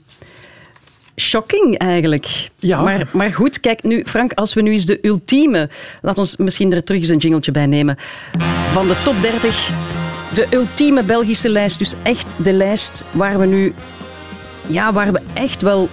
[1.15, 2.49] shocking eigenlijk.
[2.59, 2.81] Ja.
[2.81, 5.69] Maar, maar goed, kijk nu, Frank, als we nu eens de ultieme,
[6.01, 7.97] laat ons misschien er terug eens een jingletje bij nemen,
[8.69, 9.71] van de top 30,
[10.33, 13.73] de ultieme Belgische lijst, dus echt de lijst waar we nu,
[14.67, 15.89] ja, waar we echt wel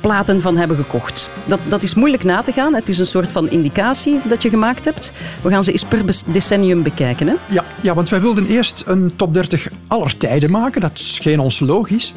[0.00, 1.30] platen van hebben gekocht.
[1.44, 2.74] Dat, dat is moeilijk na te gaan.
[2.74, 5.12] Het is een soort van indicatie dat je gemaakt hebt.
[5.42, 7.26] We gaan ze eens per decennium bekijken.
[7.26, 7.34] Hè?
[7.48, 10.80] Ja, ja, want wij wilden eerst een top 30 aller tijden maken.
[10.80, 12.12] Dat scheen ons logisch.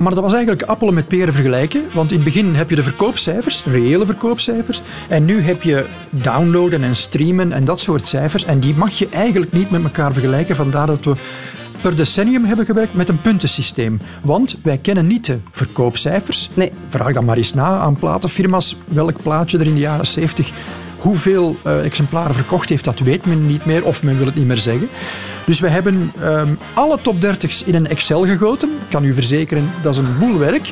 [0.00, 1.84] Maar dat was eigenlijk appelen met peren vergelijken.
[1.92, 4.82] Want in het begin heb je de verkoopcijfers, reële verkoopcijfers.
[5.08, 8.44] En nu heb je downloaden en streamen en dat soort cijfers.
[8.44, 10.56] En die mag je eigenlijk niet met elkaar vergelijken.
[10.56, 11.12] Vandaar dat we
[11.80, 14.00] per decennium hebben gewerkt met een puntensysteem.
[14.22, 16.50] Want wij kennen niet de verkoopcijfers.
[16.54, 16.72] Nee.
[16.88, 20.52] Vraag dan maar eens na aan platenfirma's welk plaatje er in de jaren 70
[21.00, 24.46] hoeveel eh, exemplaren verkocht heeft, dat weet men niet meer of men wil het niet
[24.46, 24.88] meer zeggen.
[25.44, 28.68] Dus we hebben ehm, alle top 30's in een Excel gegoten.
[28.68, 30.70] Ik kan u verzekeren, dat is een boel werk.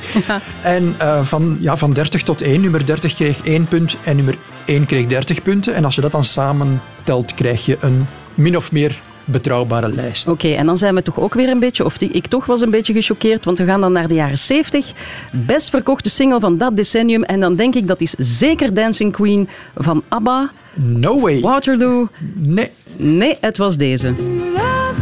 [0.62, 4.38] En eh, van, ja, van 30 tot 1, nummer 30 kreeg 1 punt en nummer
[4.64, 5.74] 1 kreeg 30 punten.
[5.74, 10.28] En als je dat dan samen telt, krijg je een min of meer betrouwbare lijst.
[10.28, 12.60] Oké, en dan zijn we toch ook weer een beetje, of die, ik toch was
[12.60, 14.92] een beetje gechoqueerd, want we gaan dan naar de jaren 70.
[15.32, 17.22] Best verkochte single van dat decennium.
[17.22, 20.50] En dan denk ik dat is zeker Dancing Queen van ABBA.
[20.74, 21.40] No way.
[21.40, 22.08] Waterloo.
[22.34, 22.70] Nee.
[22.96, 24.06] Nee, het was deze.
[24.06, 24.96] Hurt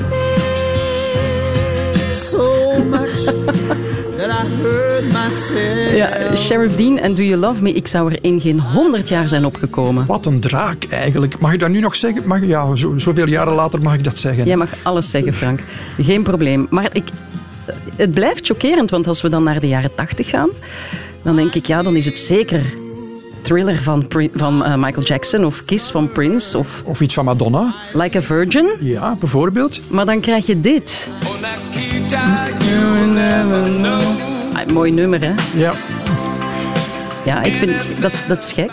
[2.06, 2.45] myself.
[5.94, 9.28] Ja, Sheriff Dean en Do You Love Me, ik zou er in geen honderd jaar
[9.28, 10.06] zijn opgekomen.
[10.06, 11.38] Wat een draak eigenlijk.
[11.38, 12.22] Mag ik dat nu nog zeggen?
[12.26, 14.44] Mag, ik- ja, zo, zoveel jaren later mag ik dat zeggen.
[14.46, 15.60] Jij mag alles zeggen, Frank.
[16.00, 16.66] Geen probleem.
[16.70, 17.04] Maar ik,
[17.96, 20.48] het blijft chockerend, want als we dan naar de jaren tachtig gaan,
[21.22, 22.60] dan denk ik, ja, dan is het zeker
[23.42, 27.74] Thriller van, van eh, Michael Jackson of Kiss van Prince of Of iets van Madonna.
[27.92, 28.66] Like a Virgin.
[28.80, 29.80] Ja, bijvoorbeeld.
[29.90, 31.10] Maar dan krijg je dit.
[34.56, 35.32] Ah, mooi nummer, hè?
[35.54, 35.72] Ja.
[37.24, 38.70] Ja, ik vind, dat, is, dat is gek.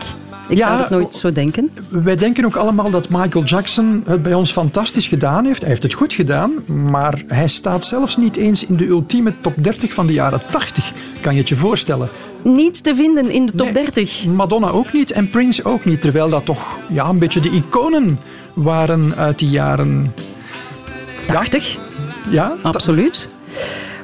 [0.50, 1.72] Ik Ja, zou dat nooit zo denken.
[1.90, 5.60] Wij denken ook allemaal dat Michael Jackson het bij ons fantastisch gedaan heeft.
[5.60, 9.54] Hij heeft het goed gedaan, maar hij staat zelfs niet eens in de ultieme top
[9.58, 10.92] 30 van de jaren 80.
[11.22, 12.10] Kan je het je voorstellen?
[12.44, 14.26] Niet te vinden in de top 30.
[14.26, 16.02] Madonna ook niet en Prince ook niet.
[16.02, 18.20] Terwijl dat toch ja, een beetje de iconen
[18.54, 20.14] waren uit die jaren
[21.28, 21.78] 80.
[22.30, 23.30] Ja, absoluut.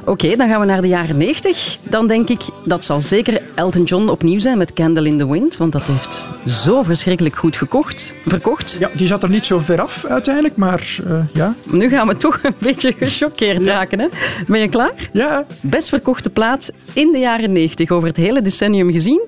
[0.10, 1.78] Oké, dan gaan we naar de jaren 90.
[1.90, 5.58] Dan denk ik, dat zal zeker Elton John opnieuw zijn met Candle in the Wind.
[5.58, 8.78] Want dat heeft zo verschrikkelijk goed gekocht, verkocht.
[8.80, 11.54] Ja, die zat er niet zo ver af uiteindelijk, maar eh, ja.
[11.64, 14.00] Nu gaan we toch een beetje gechoqueerd raken.
[14.00, 14.08] Hè?
[14.48, 14.94] Ben je klaar?
[15.12, 15.46] Ja.
[15.62, 19.22] Best verkochte plaat in de jaren 90, over het hele decennium gezien.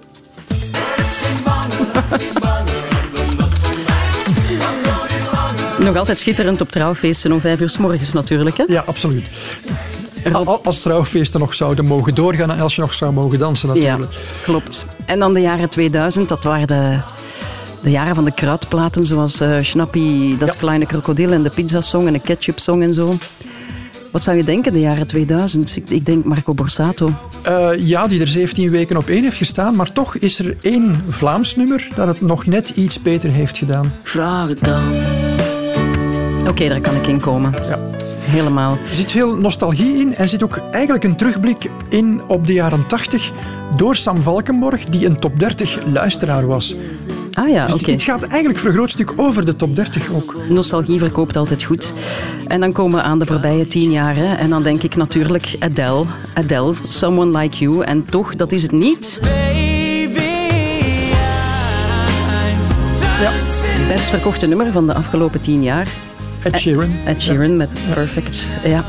[5.80, 8.58] Nog altijd schitterend op trouwfeesten om vijf uur s morgens natuurlijk.
[8.58, 8.64] Hè?
[8.68, 9.30] Ja, absoluut.
[10.32, 13.90] Al- Als trouwfeesten nog zouden mogen doorgaan en als je nog zou mogen dansen Ja,
[13.92, 14.18] natuurlijk.
[14.44, 14.86] klopt.
[15.06, 16.98] En dan de jaren 2000, dat waren de,
[17.82, 22.20] de jaren van de kruidplaten, zoals Schnappy, Dat Kleine Krokodil en de Pizzasong en de
[22.20, 23.18] Ketchup-song en zo.
[24.12, 25.76] Wat zou je denken, de jaren 2000?
[25.78, 27.12] Ik, ik denk Marco Borsato.
[27.42, 31.02] Eh, ja, die er 17 weken op één heeft gestaan, maar toch is er één
[31.10, 33.94] Vlaams nummer dat het nog net iets beter heeft gedaan.
[34.04, 34.82] Vraag het dan.
[36.48, 37.54] Oké, daar kan ik in komen.
[37.70, 37.80] Ja.
[38.22, 38.72] Helemaal.
[38.90, 42.88] Er zit veel nostalgie in en zit ook eigenlijk een terugblik in op de jaren
[42.88, 43.32] 80
[43.76, 46.76] door Sam Valkenborg, die een top 30 luisteraar was.
[47.34, 47.86] Ah ja, Dus oké.
[47.86, 50.36] dit gaat eigenlijk voor een groot stuk over de top 30 ook.
[50.50, 51.94] Nostalgie verkoopt altijd goed.
[52.48, 54.16] En dan komen we aan de voorbije tien jaar.
[54.16, 54.34] hè.
[54.36, 56.06] En dan denk ik natuurlijk Adele.
[56.34, 57.84] Adele, Someone Like You.
[57.84, 59.20] En toch, dat is het niet.
[63.22, 63.32] Ja.
[63.88, 65.88] Best verkochte nummer van de afgelopen tien jaar.
[66.44, 66.92] Ed Sheeran.
[67.06, 68.60] Ed Sheeran met Perfect.
[68.64, 68.84] Ja.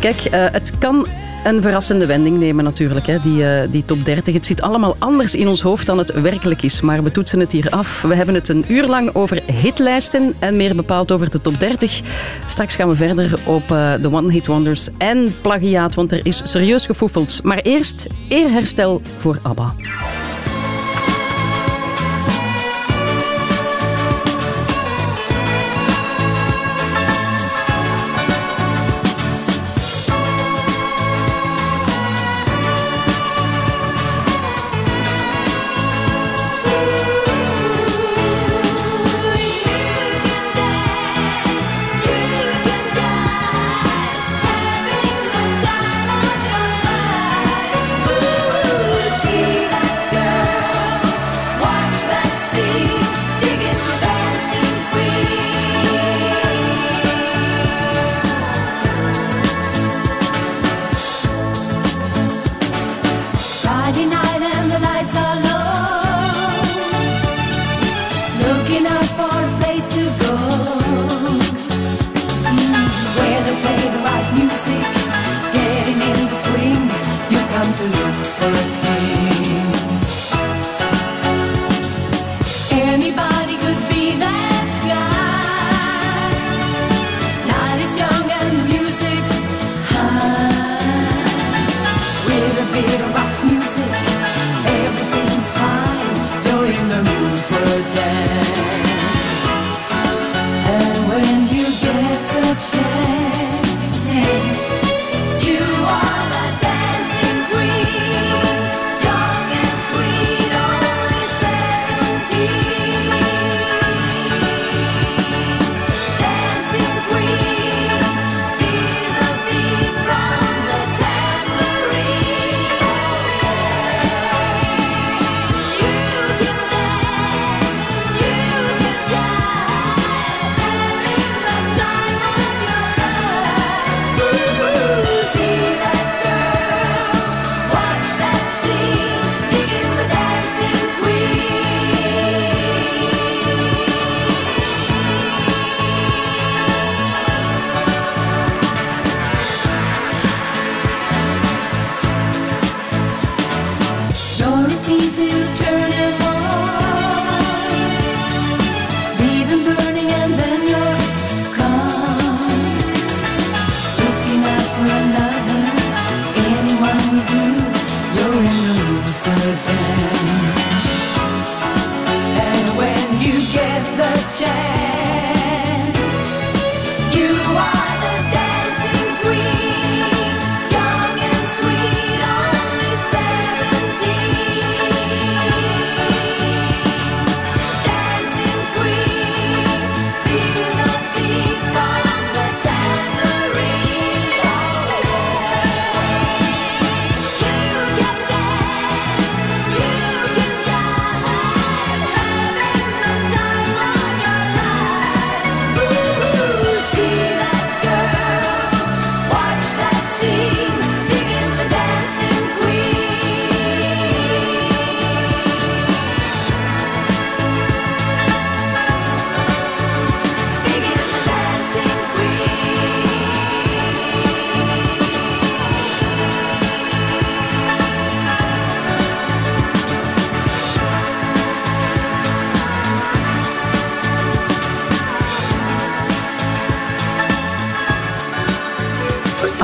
[0.00, 1.06] Kijk, eh, het kan
[1.46, 4.34] een verrassende wending nemen natuurlijk, hè, die, eh, die top 30.
[4.34, 6.80] Het zit allemaal anders in ons hoofd dan het werkelijk is.
[6.80, 8.02] Maar we toetsen het hier af.
[8.02, 12.00] We hebben het een uur lang over hitlijsten en meer bepaald over de top 30.
[12.46, 16.40] Straks gaan we verder op eh, de One Hit Wonders en plagiaat, want er is
[16.44, 17.40] serieus gefoefeld.
[17.42, 19.74] Maar eerst eerherstel voor ABBA.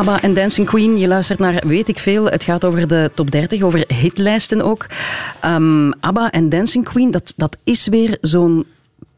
[0.03, 2.25] ABBA en Dancing Queen, je luistert naar Weet ik Veel.
[2.25, 4.87] Het gaat over de top 30, over hitlijsten ook.
[5.41, 8.67] Ehm, ABBA en Dancing Queen, dat, dat is weer zo'n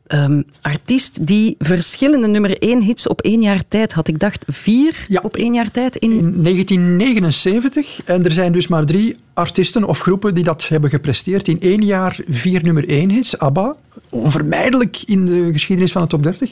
[0.07, 4.09] ehm, artiest die verschillende nummer 1 hits op één jaar tijd had.
[4.09, 5.97] Ik dacht vier op één jaar tijd.
[5.97, 6.11] In...
[6.11, 8.01] In 1979.
[8.05, 11.49] En er zijn dus maar drie artiesten of groepen die dat hebben gepresteerd.
[11.49, 13.39] In één jaar vier nummer 1 hits.
[13.39, 13.77] ABBA,
[14.15, 16.51] onvermijdelijk in de geschiedenis van de top 30.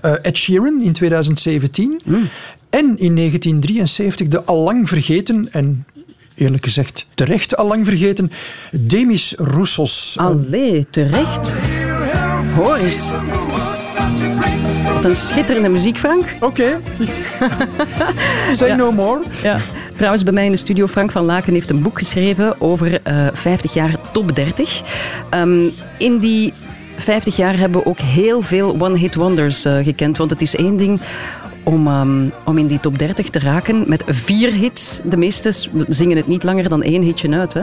[0.00, 2.00] Eh, Ed Sheeran in 2017.
[2.70, 5.86] En in 1973 de allang vergeten en
[6.34, 8.30] eerlijk gezegd terecht allang vergeten
[8.72, 10.14] Demis Roussos.
[10.18, 11.52] Allee, terecht.
[12.54, 13.12] Hoor eens.
[14.94, 16.24] Wat een schitterende muziek, Frank.
[16.40, 16.78] Oké.
[18.52, 19.22] Say no more.
[19.42, 19.60] Ja.
[19.96, 23.26] Trouwens, bij mij in de studio, Frank van Laken heeft een boek geschreven over eh
[23.32, 24.82] 50 jaar top 30.
[25.30, 26.52] Ehm, in die
[26.96, 30.16] 50 jaar hebben we ook heel veel one-hit wonders eh, gekend.
[30.16, 31.00] Want het is één ding
[31.62, 35.00] om, ehm, om in die top 30 te raken met vier hits.
[35.04, 35.54] De meesten
[35.88, 37.52] zingen het niet langer dan één hitje uit.
[37.52, 37.62] Hè?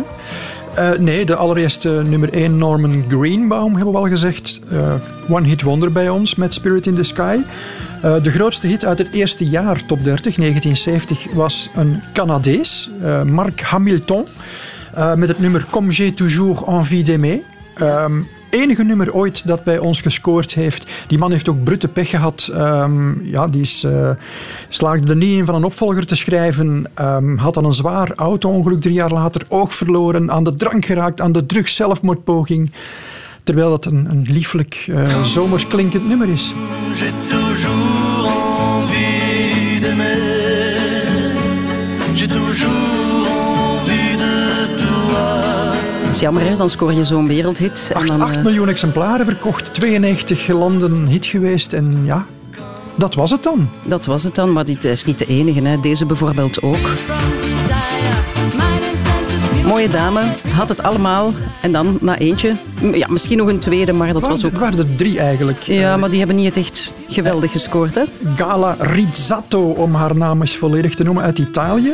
[0.75, 4.59] Eh, nee, de allereerste nummer 1 Norman Greenbaum hebben we al gezegd.
[4.69, 4.93] Eh,
[5.29, 7.37] One Hit Wonder bij ons met Spirit in the Sky.
[8.23, 12.89] De grootste hit uit het eerste jaar top 30, 1970, was een Canadees,
[13.25, 14.25] Mark Hamilton,
[15.15, 17.39] met het nummer Comme j'ai toujours envie d'aimer.
[18.53, 20.85] Enige nummer ooit dat bij ons gescoord heeft.
[21.07, 22.49] Die man heeft ook brute pech gehad.
[22.53, 24.09] Ehm, ja, die is, eh,
[24.69, 26.85] slaagde er niet in van een opvolger te schrijven.
[26.93, 29.41] Ehm, had dan een zwaar auto-ongeluk drie jaar later.
[29.47, 32.71] Oog verloren, aan de drank geraakt, aan de drugs zelfmoordpoging.
[33.43, 36.53] Terwijl dat een, een lieflijk, eh, zomers klinkend nummer is.
[46.13, 46.57] Is jammer, hè?
[46.57, 47.91] dan scoor je zo'n wereldhit.
[47.93, 51.73] En dan, 8 eh, miljoen exemplaren verkocht, 92 landen hit geweest.
[51.73, 52.25] En ja,
[52.95, 53.69] dat was het dan.
[53.83, 55.61] dat was het dan, maar dit is niet de enige.
[55.61, 55.79] Hè?
[55.79, 56.89] Deze bijvoorbeeld ook.
[59.65, 61.33] Mooie dame, had het allemaal.
[61.61, 62.55] En dan na eentje,
[62.93, 64.51] ja, misschien nog een tweede, maar dat was ook...
[64.51, 65.61] Het waren er drie eigenlijk.
[65.61, 67.95] Ja, maar die hebben niet echt geweldig gescoord.
[67.95, 68.03] Hè?
[68.35, 71.93] Gala Rizzato, om haar naam eens volledig te noemen, uit Italië.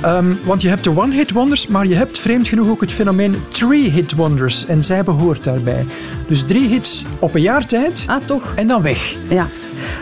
[0.00, 3.34] Ehm, want je hebt de one-hit wonders, maar je hebt vreemd genoeg ook het fenomeen
[3.48, 4.66] three-hit wonders.
[4.66, 5.84] En zij behoort daarbij.
[6.26, 8.04] Dus drie hits op een jaar tijd.
[8.06, 8.52] Ah, toch?
[8.54, 9.14] En dan weg.
[9.28, 9.48] Ja,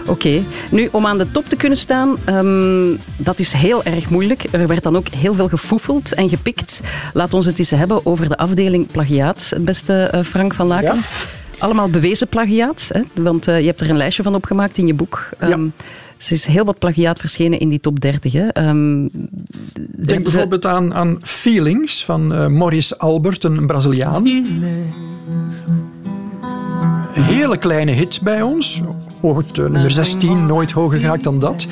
[0.07, 0.43] oké.
[0.71, 4.45] Nu, om aan de top te kunnen staan, ehm, dat is heel erg moeilijk.
[4.51, 6.81] Er werd dan ook heel veel gefoefeld en gepikt.
[7.13, 10.95] Laat ons het eens hebben over de afdeling plagiaat, beste eh, Frank van Laken.
[10.95, 11.03] Ja.
[11.59, 13.23] Allemaal bewezen plagiaat, hè?
[13.23, 15.29] want eh, je hebt er een lijstje van opgemaakt in je boek.
[15.39, 15.67] Ehm,
[16.19, 18.33] Er is heel wat plagiaat verschenen in die top 30.
[18.33, 18.49] Hè?
[18.49, 19.09] Ehm,
[19.97, 24.27] Denk bijvoorbeeld aan, aan Feelings van eh, Maurice Albert, een Braziliaan.
[27.15, 28.83] Een hele kleine hit bij ons.
[29.21, 31.67] Ooit eh, nummer 16, nooit hoger geraakt dan dat.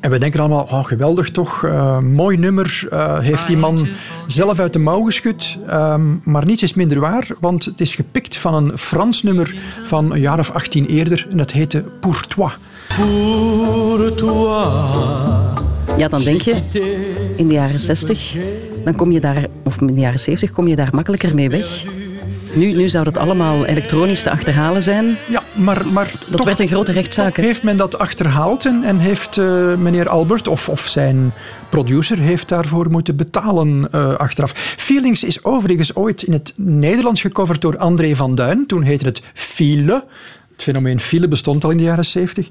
[0.00, 2.86] En we denken allemaal, oh, geweldig toch, eh, mooi nummer,
[3.20, 3.86] heeft die man
[4.26, 5.56] zelf uit de mouw geschud.
[5.66, 10.12] Ehm, maar niets is minder waar, want het is gepikt van een Frans nummer van
[10.12, 11.26] een jaar of 18 eerder.
[11.30, 12.50] En het heette Pour toi.
[12.96, 14.64] Pour toi.
[15.96, 16.56] Ja, dan denk je,
[17.36, 18.36] in de jaren 60,
[18.84, 21.84] dan kom je daar, of in de jaren 70, kom je daar makkelijker mee weg.
[22.54, 25.16] Nu, nu zou dat allemaal elektronisch te achterhalen zijn.
[25.28, 27.36] Ja, maar, maar Dat toch- werd een grote rechtszaak.
[27.36, 31.32] Heeft men dat achterhaald en, en heeft eh, meneer Albert of, of zijn
[31.68, 34.52] producer heeft daarvoor moeten betalen eh, achteraf.
[34.76, 38.64] Feelings is overigens ooit in het Nederlands gecoverd door André van Duin.
[38.66, 40.04] Toen heette het File.
[40.60, 42.48] Het fenomeen file bestond al in de jaren 70.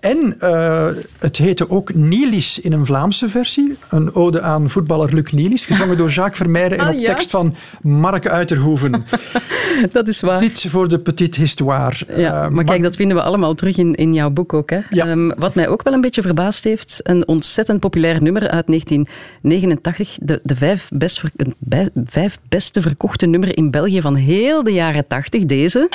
[0.00, 0.86] En eh,
[1.18, 3.76] het heette ook Nielis in een Vlaamse versie.
[3.90, 7.10] Een ode aan voetballer Luc Nielis, gezongen door Jacques Vermeijden en Ah, op juist.
[7.10, 9.04] tekst van Mark Uiterhoeven.
[9.92, 10.38] Dat is waar.
[10.38, 11.96] Dit voor de petite histoire.
[12.16, 14.70] Ja, Eh, maar kijk, dat vinden we allemaal terug in, in jouw boek ook.
[14.70, 14.80] Hè?
[14.90, 15.06] Ja.
[15.06, 20.16] Ehm, wat mij ook wel een beetje verbaasd heeft, een ontzettend populair nummer uit 1989.
[20.22, 24.62] De, de vijf, best ver- het bij- vijf beste verkochte nummer in België van heel
[24.62, 25.44] de jaren 80.
[25.44, 25.88] Deze.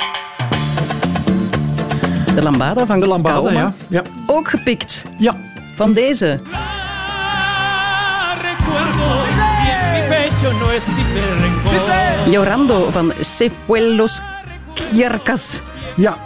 [2.40, 3.74] De Lambada van De Lambada, ja.
[3.88, 4.02] ja.
[4.26, 5.04] Ook gepikt.
[5.18, 5.36] Ja,
[5.76, 6.40] Van deze.
[12.26, 14.20] Llorando van Cefuelos
[14.74, 15.60] Quiercas.
[15.96, 16.16] Ja.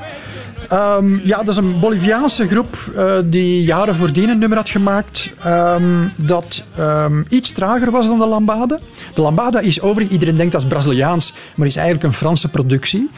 [0.69, 5.31] Ehm, ja, dat is een Boliviaanse groep eh, die jaren voordien een nummer had gemaakt
[5.43, 8.79] ehm, dat ehm, iets trager was dan de Lambada.
[9.15, 13.11] De Lambada is overigens, iedereen denkt dat is Braziliaans, maar is eigenlijk een Franse productie.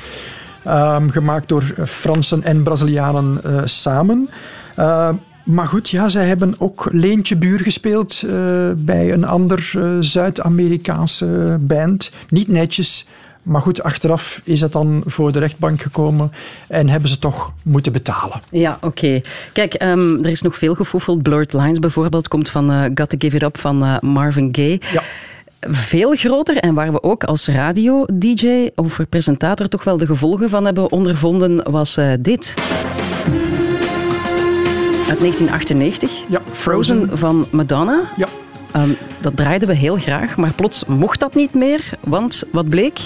[0.67, 4.29] Ehm, gemaakt door Fransen en Brazilianen eh, samen.
[4.77, 5.09] Eh,
[5.45, 8.33] maar goed, ja, zij hebben ook Leentje Buur gespeeld eh,
[8.77, 12.11] bij een ander eh, Zuid-Amerikaanse band.
[12.29, 13.07] Niet netjes,
[13.43, 16.33] Maar goed, achteraf is het dan voor de rechtbank gekomen
[16.69, 18.41] en hebben ze toch moeten betalen.
[18.51, 19.21] Ja, oké.
[19.53, 21.23] Kijk, ehm, er is nog veel gefoefeld.
[21.23, 24.81] Blurred Lines bijvoorbeeld komt van Got to Give It Up van Marvin Gaye.
[24.93, 25.03] Ja.
[25.61, 30.65] Veel groter en waar we ook als radio-dj of presentator toch wel de gevolgen van
[30.65, 32.55] hebben ondervonden, was eh, dit.
[35.09, 36.25] Uit 1998.
[36.29, 38.01] Ja, Frozen van Madonna.
[38.17, 38.29] Ja.
[38.73, 38.91] Ehm,
[39.21, 42.99] dat draaiden we heel graag, maar plots mocht dat niet meer, want wat bleek?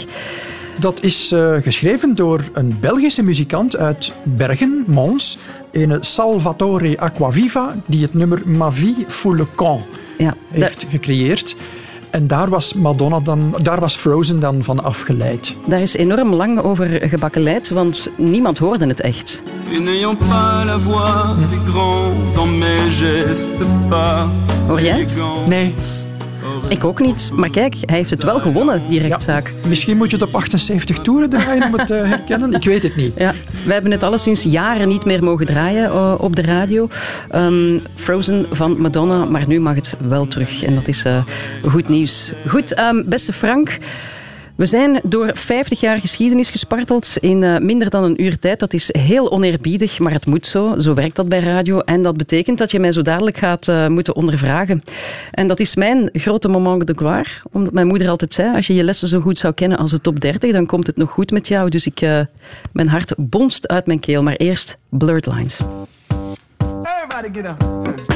[0.79, 5.39] Dat is eh, geschreven door een Belgische muzikant uit Bergen, Mons,
[5.73, 9.83] een Salvatore Aquaviva, die het nummer Ma vie fout le camp
[10.19, 11.57] Ja, heeft gecreëerd.
[12.11, 15.57] En daar was Madonna dan, daar was Frozen dan van afgeleid.
[15.67, 19.43] Daar is enorm lang over gebakkeleid, want niemand hoorde het echt.
[19.73, 24.27] Et n'ayant pas la voix des grands dans mes gestes pas
[24.67, 25.17] Hoor jij het?
[25.47, 25.75] Nee,
[26.71, 27.31] Ik ook niet.
[27.35, 29.53] Maar kijk, hij heeft het wel gewonnen, die rechtszaak.
[29.67, 32.53] misschien moet je het op 78 toeren draaien om het te herkennen.
[32.53, 33.13] Ik weet het niet.
[33.17, 36.89] Ja, wij hebben het alleszins jaren niet meer mogen draaien eh, op de radio.
[37.29, 40.63] Ehm, Frozen van Madonna, maar nu mag het wel terug.
[40.63, 41.25] En dat is eh,
[41.63, 42.33] goed nieuws.
[42.47, 43.79] Goed, ehm, beste Frank.
[44.61, 48.61] We zijn door 50 jaar geschiedenis gesparteld in eh, minder dan een uur tijd.
[48.61, 50.79] Dat is heel oneerbiedig, maar het moet zo.
[50.79, 51.79] Zo werkt dat bij radio.
[51.79, 54.83] En dat betekent dat je mij zo dadelijk gaat eh, moeten ondervragen.
[55.31, 57.31] En dat is mijn grote moment de gloire.
[57.53, 60.01] Omdat mijn moeder altijd zei, als je je lessen zo goed zou kennen als de
[60.01, 61.69] top 30, dan komt het nog goed met jou.
[61.71, 62.21] Dus ik, eh,
[62.73, 64.23] mijn hart bonst uit mijn keel.
[64.23, 65.61] Maar eerst Blurred Lines.
[66.83, 68.10] Everybody get up.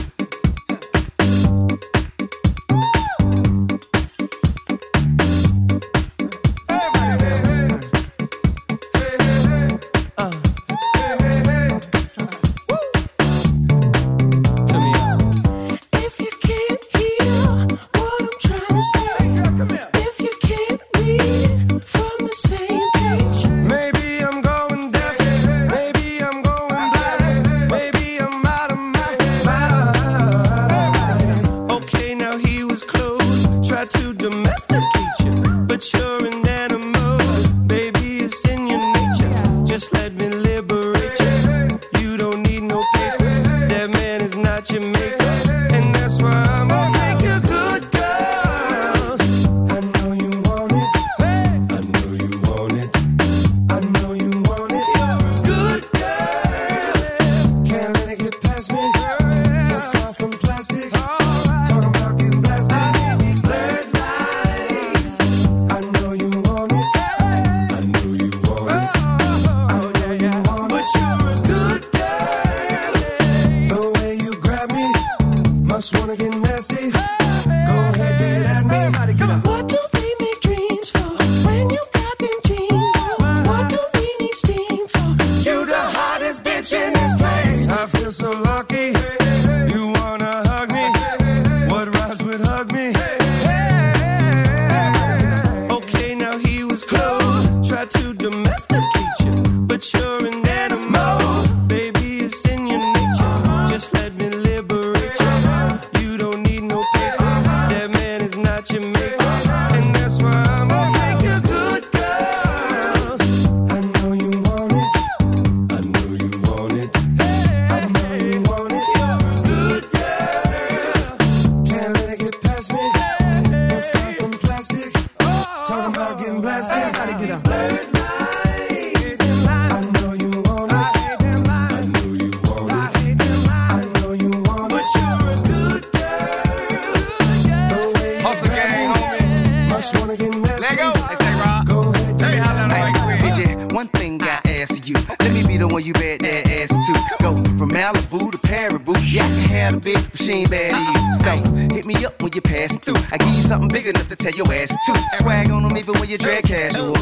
[140.76, 142.18] Go I say, Rob.
[142.18, 143.72] Tell me how that'll work, bitch.
[143.72, 147.16] One thing I ask you, let me be the one you bet that ass to.
[147.22, 148.94] Go from Malibu to Paribu.
[149.02, 151.14] Yeah, I have a big machine bad to you.
[151.24, 153.00] So hit me up when you're passing through.
[153.12, 155.22] I give you something big enough to tell your ass to.
[155.22, 156.93] Swag on them even when you dress casual.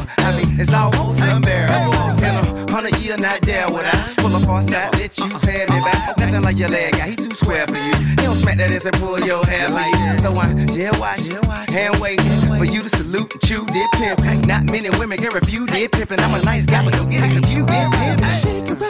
[8.63, 10.21] That ass and pull your hair like.
[10.21, 11.21] So I jail watch,
[11.69, 12.25] hand waiting
[12.57, 14.21] for you to salute and chew did pimp.
[14.47, 16.21] Not many women can refuse did pimping.
[16.21, 17.69] I'm a nice guy, but don't get it confused.
[17.69, 18.82] Did pimping.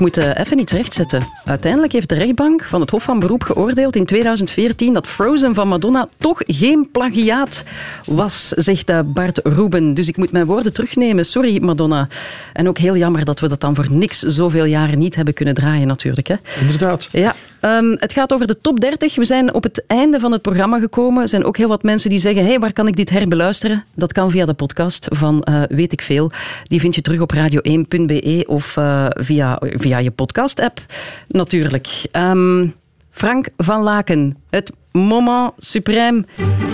[0.00, 1.22] Moet eh, even iets rechtzetten.
[1.44, 5.68] Uiteindelijk heeft de rechtbank van het Hof van Beroep geoordeeld in 2014 dat Frozen van
[5.68, 7.64] Madonna toch geen plagiaat
[8.06, 9.94] was, zegt eh, Bart Ruben.
[9.94, 11.26] Dus ik moet mijn woorden terugnemen.
[11.26, 12.08] Sorry, Madonna.
[12.52, 15.54] En ook heel jammer dat we dat dan voor niks zoveel jaren niet hebben kunnen
[15.54, 16.26] draaien, natuurlijk.
[16.28, 16.36] Hè.
[16.60, 17.08] Inderdaad.
[17.12, 19.16] Ja, ehm, het gaat over de top 30.
[19.16, 21.22] We zijn op het einde van het programma gekomen.
[21.22, 23.84] Er zijn ook heel wat mensen die zeggen, hey, waar kan ik dit herbeluisteren?
[23.94, 26.30] Dat kan via de podcast van eh, Weet ik Veel.
[26.62, 30.80] Die vind je terug op radio1.be of eh, via, via je podcast-app,
[31.28, 31.88] natuurlijk.
[32.12, 32.66] Ehm,
[33.10, 36.24] Frank van Laken, het moment suprême,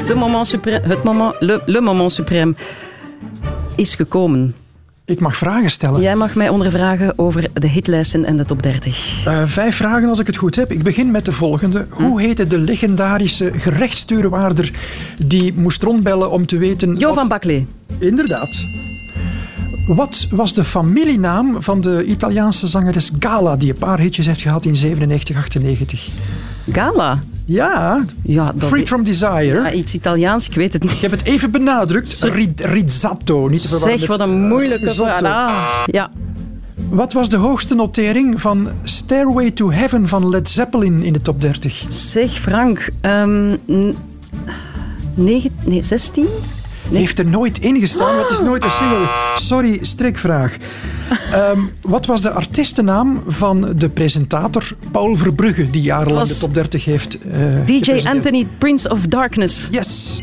[0.07, 2.55] de moment suprême, het moment, le, le moment suprême,
[3.77, 4.55] is gekomen.
[5.07, 6.01] Ik mag vragen stellen.
[6.01, 9.25] Jij mag mij ondervragen over de hitlijsten en de top 30.
[9.27, 10.73] Eh, vijf vragen als ik het goed heb.
[10.73, 11.87] Ik begin met de volgende.
[11.97, 12.03] Hm.
[12.03, 14.71] Hoe heette de legendarische gerechtsstuurwaarder
[15.27, 16.97] die moest rondbellen om te weten...
[16.97, 17.67] Jo wat- van Baklee.
[17.99, 18.65] Inderdaad.
[19.87, 24.65] Wat was de familienaam van de Italiaanse zangeres Gala, die een paar hitjes heeft gehad
[24.65, 26.09] in 97, 98?
[26.73, 27.23] Gala?
[27.49, 29.45] Ja, Ja, dat Freed from Desire.
[29.63, 30.93] Ja, iets Italiaans, ik weet het niet.
[30.93, 32.23] Ik heb het even benadrukt.
[32.23, 35.17] Ri- Rizzato, niet te verwarren Zeg, wat een moeilijke risotto.
[35.19, 35.49] vraag.
[35.51, 36.11] Ah, ja.
[36.89, 41.41] Wat was de hoogste notering van Stairway to Heaven van Led Zeppelin in de top
[41.41, 41.85] 30?
[41.89, 42.89] Zeg, Frank.
[43.01, 43.97] ehm, n-
[45.15, 46.27] negen, nee, 16?
[46.93, 49.07] Heeft er nooit in gestaan, maar het is nooit een single.
[49.35, 50.57] Sorry, strikvraag.
[51.33, 56.85] Ehm, wat was de artiestennaam van de presentator Paul Verbrugge, die jarenlang de top 30
[56.85, 58.01] heeft eh DJ?
[58.09, 59.69] Anthony, Prince of Darkness.
[59.71, 60.21] Yes.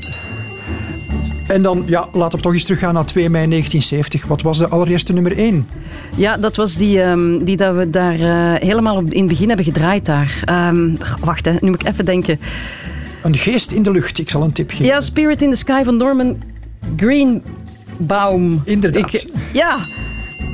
[1.48, 4.26] En dan, ja, laten we toch eens teruggaan naar 2 mei 1970.
[4.28, 5.68] Wat was de allereerste nummer 1?
[6.16, 9.48] Ja, dat was die, ehm, die dat we daar eh, helemaal op, in het begin
[9.48, 10.42] hebben gedraaid daar.
[10.46, 12.40] Ehm, wacht, hè, nu moet ik even denken.
[13.24, 14.86] Een geest in de lucht, ik zal een tip geven.
[14.86, 16.38] Ja, Spirit in the Sky van Norman
[16.98, 18.62] Greenbaum.
[18.64, 19.14] Inderdaad.
[19.14, 19.76] Ik- ja.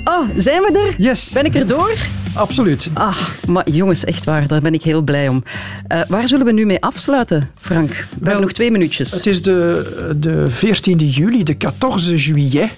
[0.04, 0.94] Oh, zijn we er?
[0.98, 1.32] Yes.
[1.34, 1.96] Ben ik er door?
[2.34, 2.90] Absoluut.
[2.94, 5.44] Ah, maar jongens, echt waar, daar ben ik heel blij om.
[5.88, 7.90] Eh, waar zullen we nu mee afsluiten, Frank?
[7.90, 9.12] We hebben nog twee minuutjes.
[9.12, 12.70] Het is de, de 14e juli, de 14 juillet.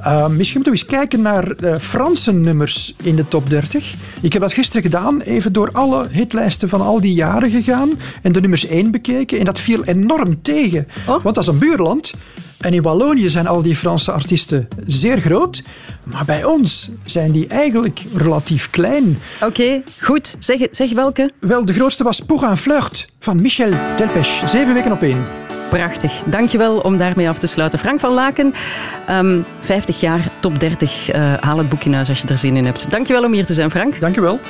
[0.00, 3.94] Uh, misschien moeten we eens kijken naar uh, Franse nummers in de top 30.
[4.20, 7.90] Ik heb dat gisteren gedaan, even door alle hitlijsten van al die jaren gegaan
[8.22, 9.38] en de nummers 1 bekeken.
[9.38, 11.22] En dat viel enorm tegen, Oh.
[11.22, 12.12] want dat is een buurland.
[12.58, 15.62] En in Wallonië zijn al die Franse artiesten zeer groot.
[16.02, 19.18] Maar bij ons zijn die eigenlijk relatief klein.
[19.40, 20.36] Oké, goed.
[20.38, 21.30] Zeg, zeg welke?
[21.40, 24.42] Wel, de grootste was Pour un flirt van Michel Delpech.
[24.46, 25.24] Zeven weken op één.
[25.70, 26.22] Prachtig.
[26.26, 27.78] Dankjewel om daarmee af te sluiten.
[27.78, 28.54] Frank van Laken,
[29.06, 31.10] ehm, 50 jaar, top 30.
[31.10, 32.90] Eh, haal het boek in huis als je er zin in hebt.
[32.90, 34.00] Dankjewel om hier te zijn, Frank.
[34.00, 34.40] Dankjewel.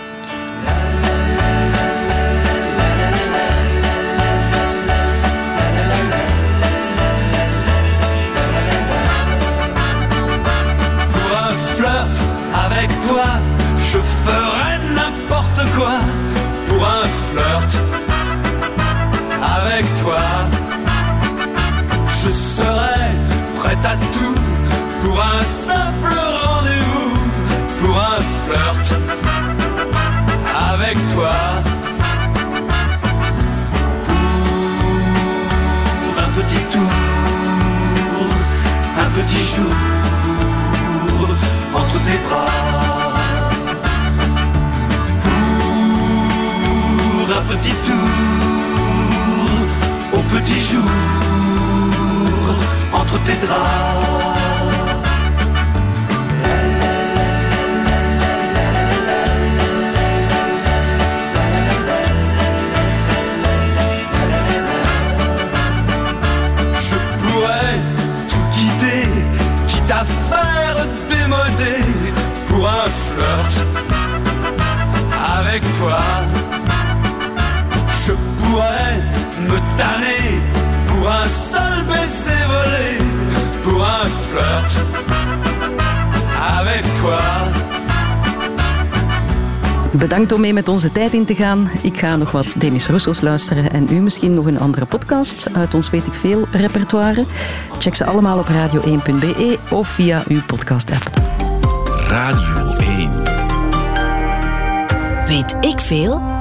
[41.75, 42.47] Entre tes bras
[45.23, 48.11] pour un petit tour
[50.15, 50.91] au petit jour
[52.93, 54.36] entre tes draps.
[75.57, 75.99] Avec toi.
[78.05, 78.97] Je pourrais
[79.49, 80.41] me tanner
[80.87, 82.99] pour un seul baiser volé,
[83.63, 84.71] pour un flirt
[86.59, 87.21] avec toi.
[89.93, 91.71] Bedankt om mee met onze tijd in te gaan.
[91.83, 95.75] Ik ga nog wat Demis Roussos luisteren en u misschien nog een andere podcast uit
[95.75, 97.25] ons Weet ik Veel repertoire.
[97.79, 101.11] Check ze allemaal op radio1.be of via uw podcast-app.
[102.09, 102.66] Radio 1.
[105.37, 106.36] Weet ik veel?